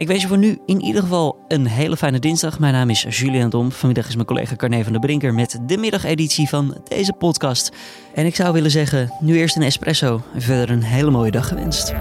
Ik 0.01 0.07
wens 0.07 0.23
je 0.23 0.29
voor 0.29 0.39
nu 0.39 0.59
in 0.67 0.81
ieder 0.81 1.03
geval 1.03 1.45
een 1.49 1.67
hele 1.67 1.97
fijne 1.97 2.19
dinsdag. 2.19 2.59
Mijn 2.59 2.73
naam 2.73 2.91
is 2.91 3.07
Julian 3.09 3.51
Dom. 3.51 3.73
Vanmiddag 3.73 4.09
is 4.09 4.15
mijn 4.15 4.27
collega 4.27 4.57
Carne 4.57 4.83
van 4.83 4.93
der 4.93 5.01
Brinker 5.01 5.35
met 5.35 5.61
de 5.67 5.77
middageditie 5.77 6.49
van 6.49 6.77
deze 6.89 7.13
podcast. 7.13 7.73
En 8.15 8.27
ik 8.27 8.37
zou 8.37 8.53
willen 8.53 8.71
zeggen, 8.71 9.13
nu 9.21 9.37
eerst 9.37 9.57
een 9.57 9.63
espresso 9.63 10.23
en 10.35 10.43
verder 10.43 10.71
een 10.71 10.83
hele 10.83 11.11
mooie 11.11 11.31
dag 11.31 11.49
gewenst. 11.49 11.95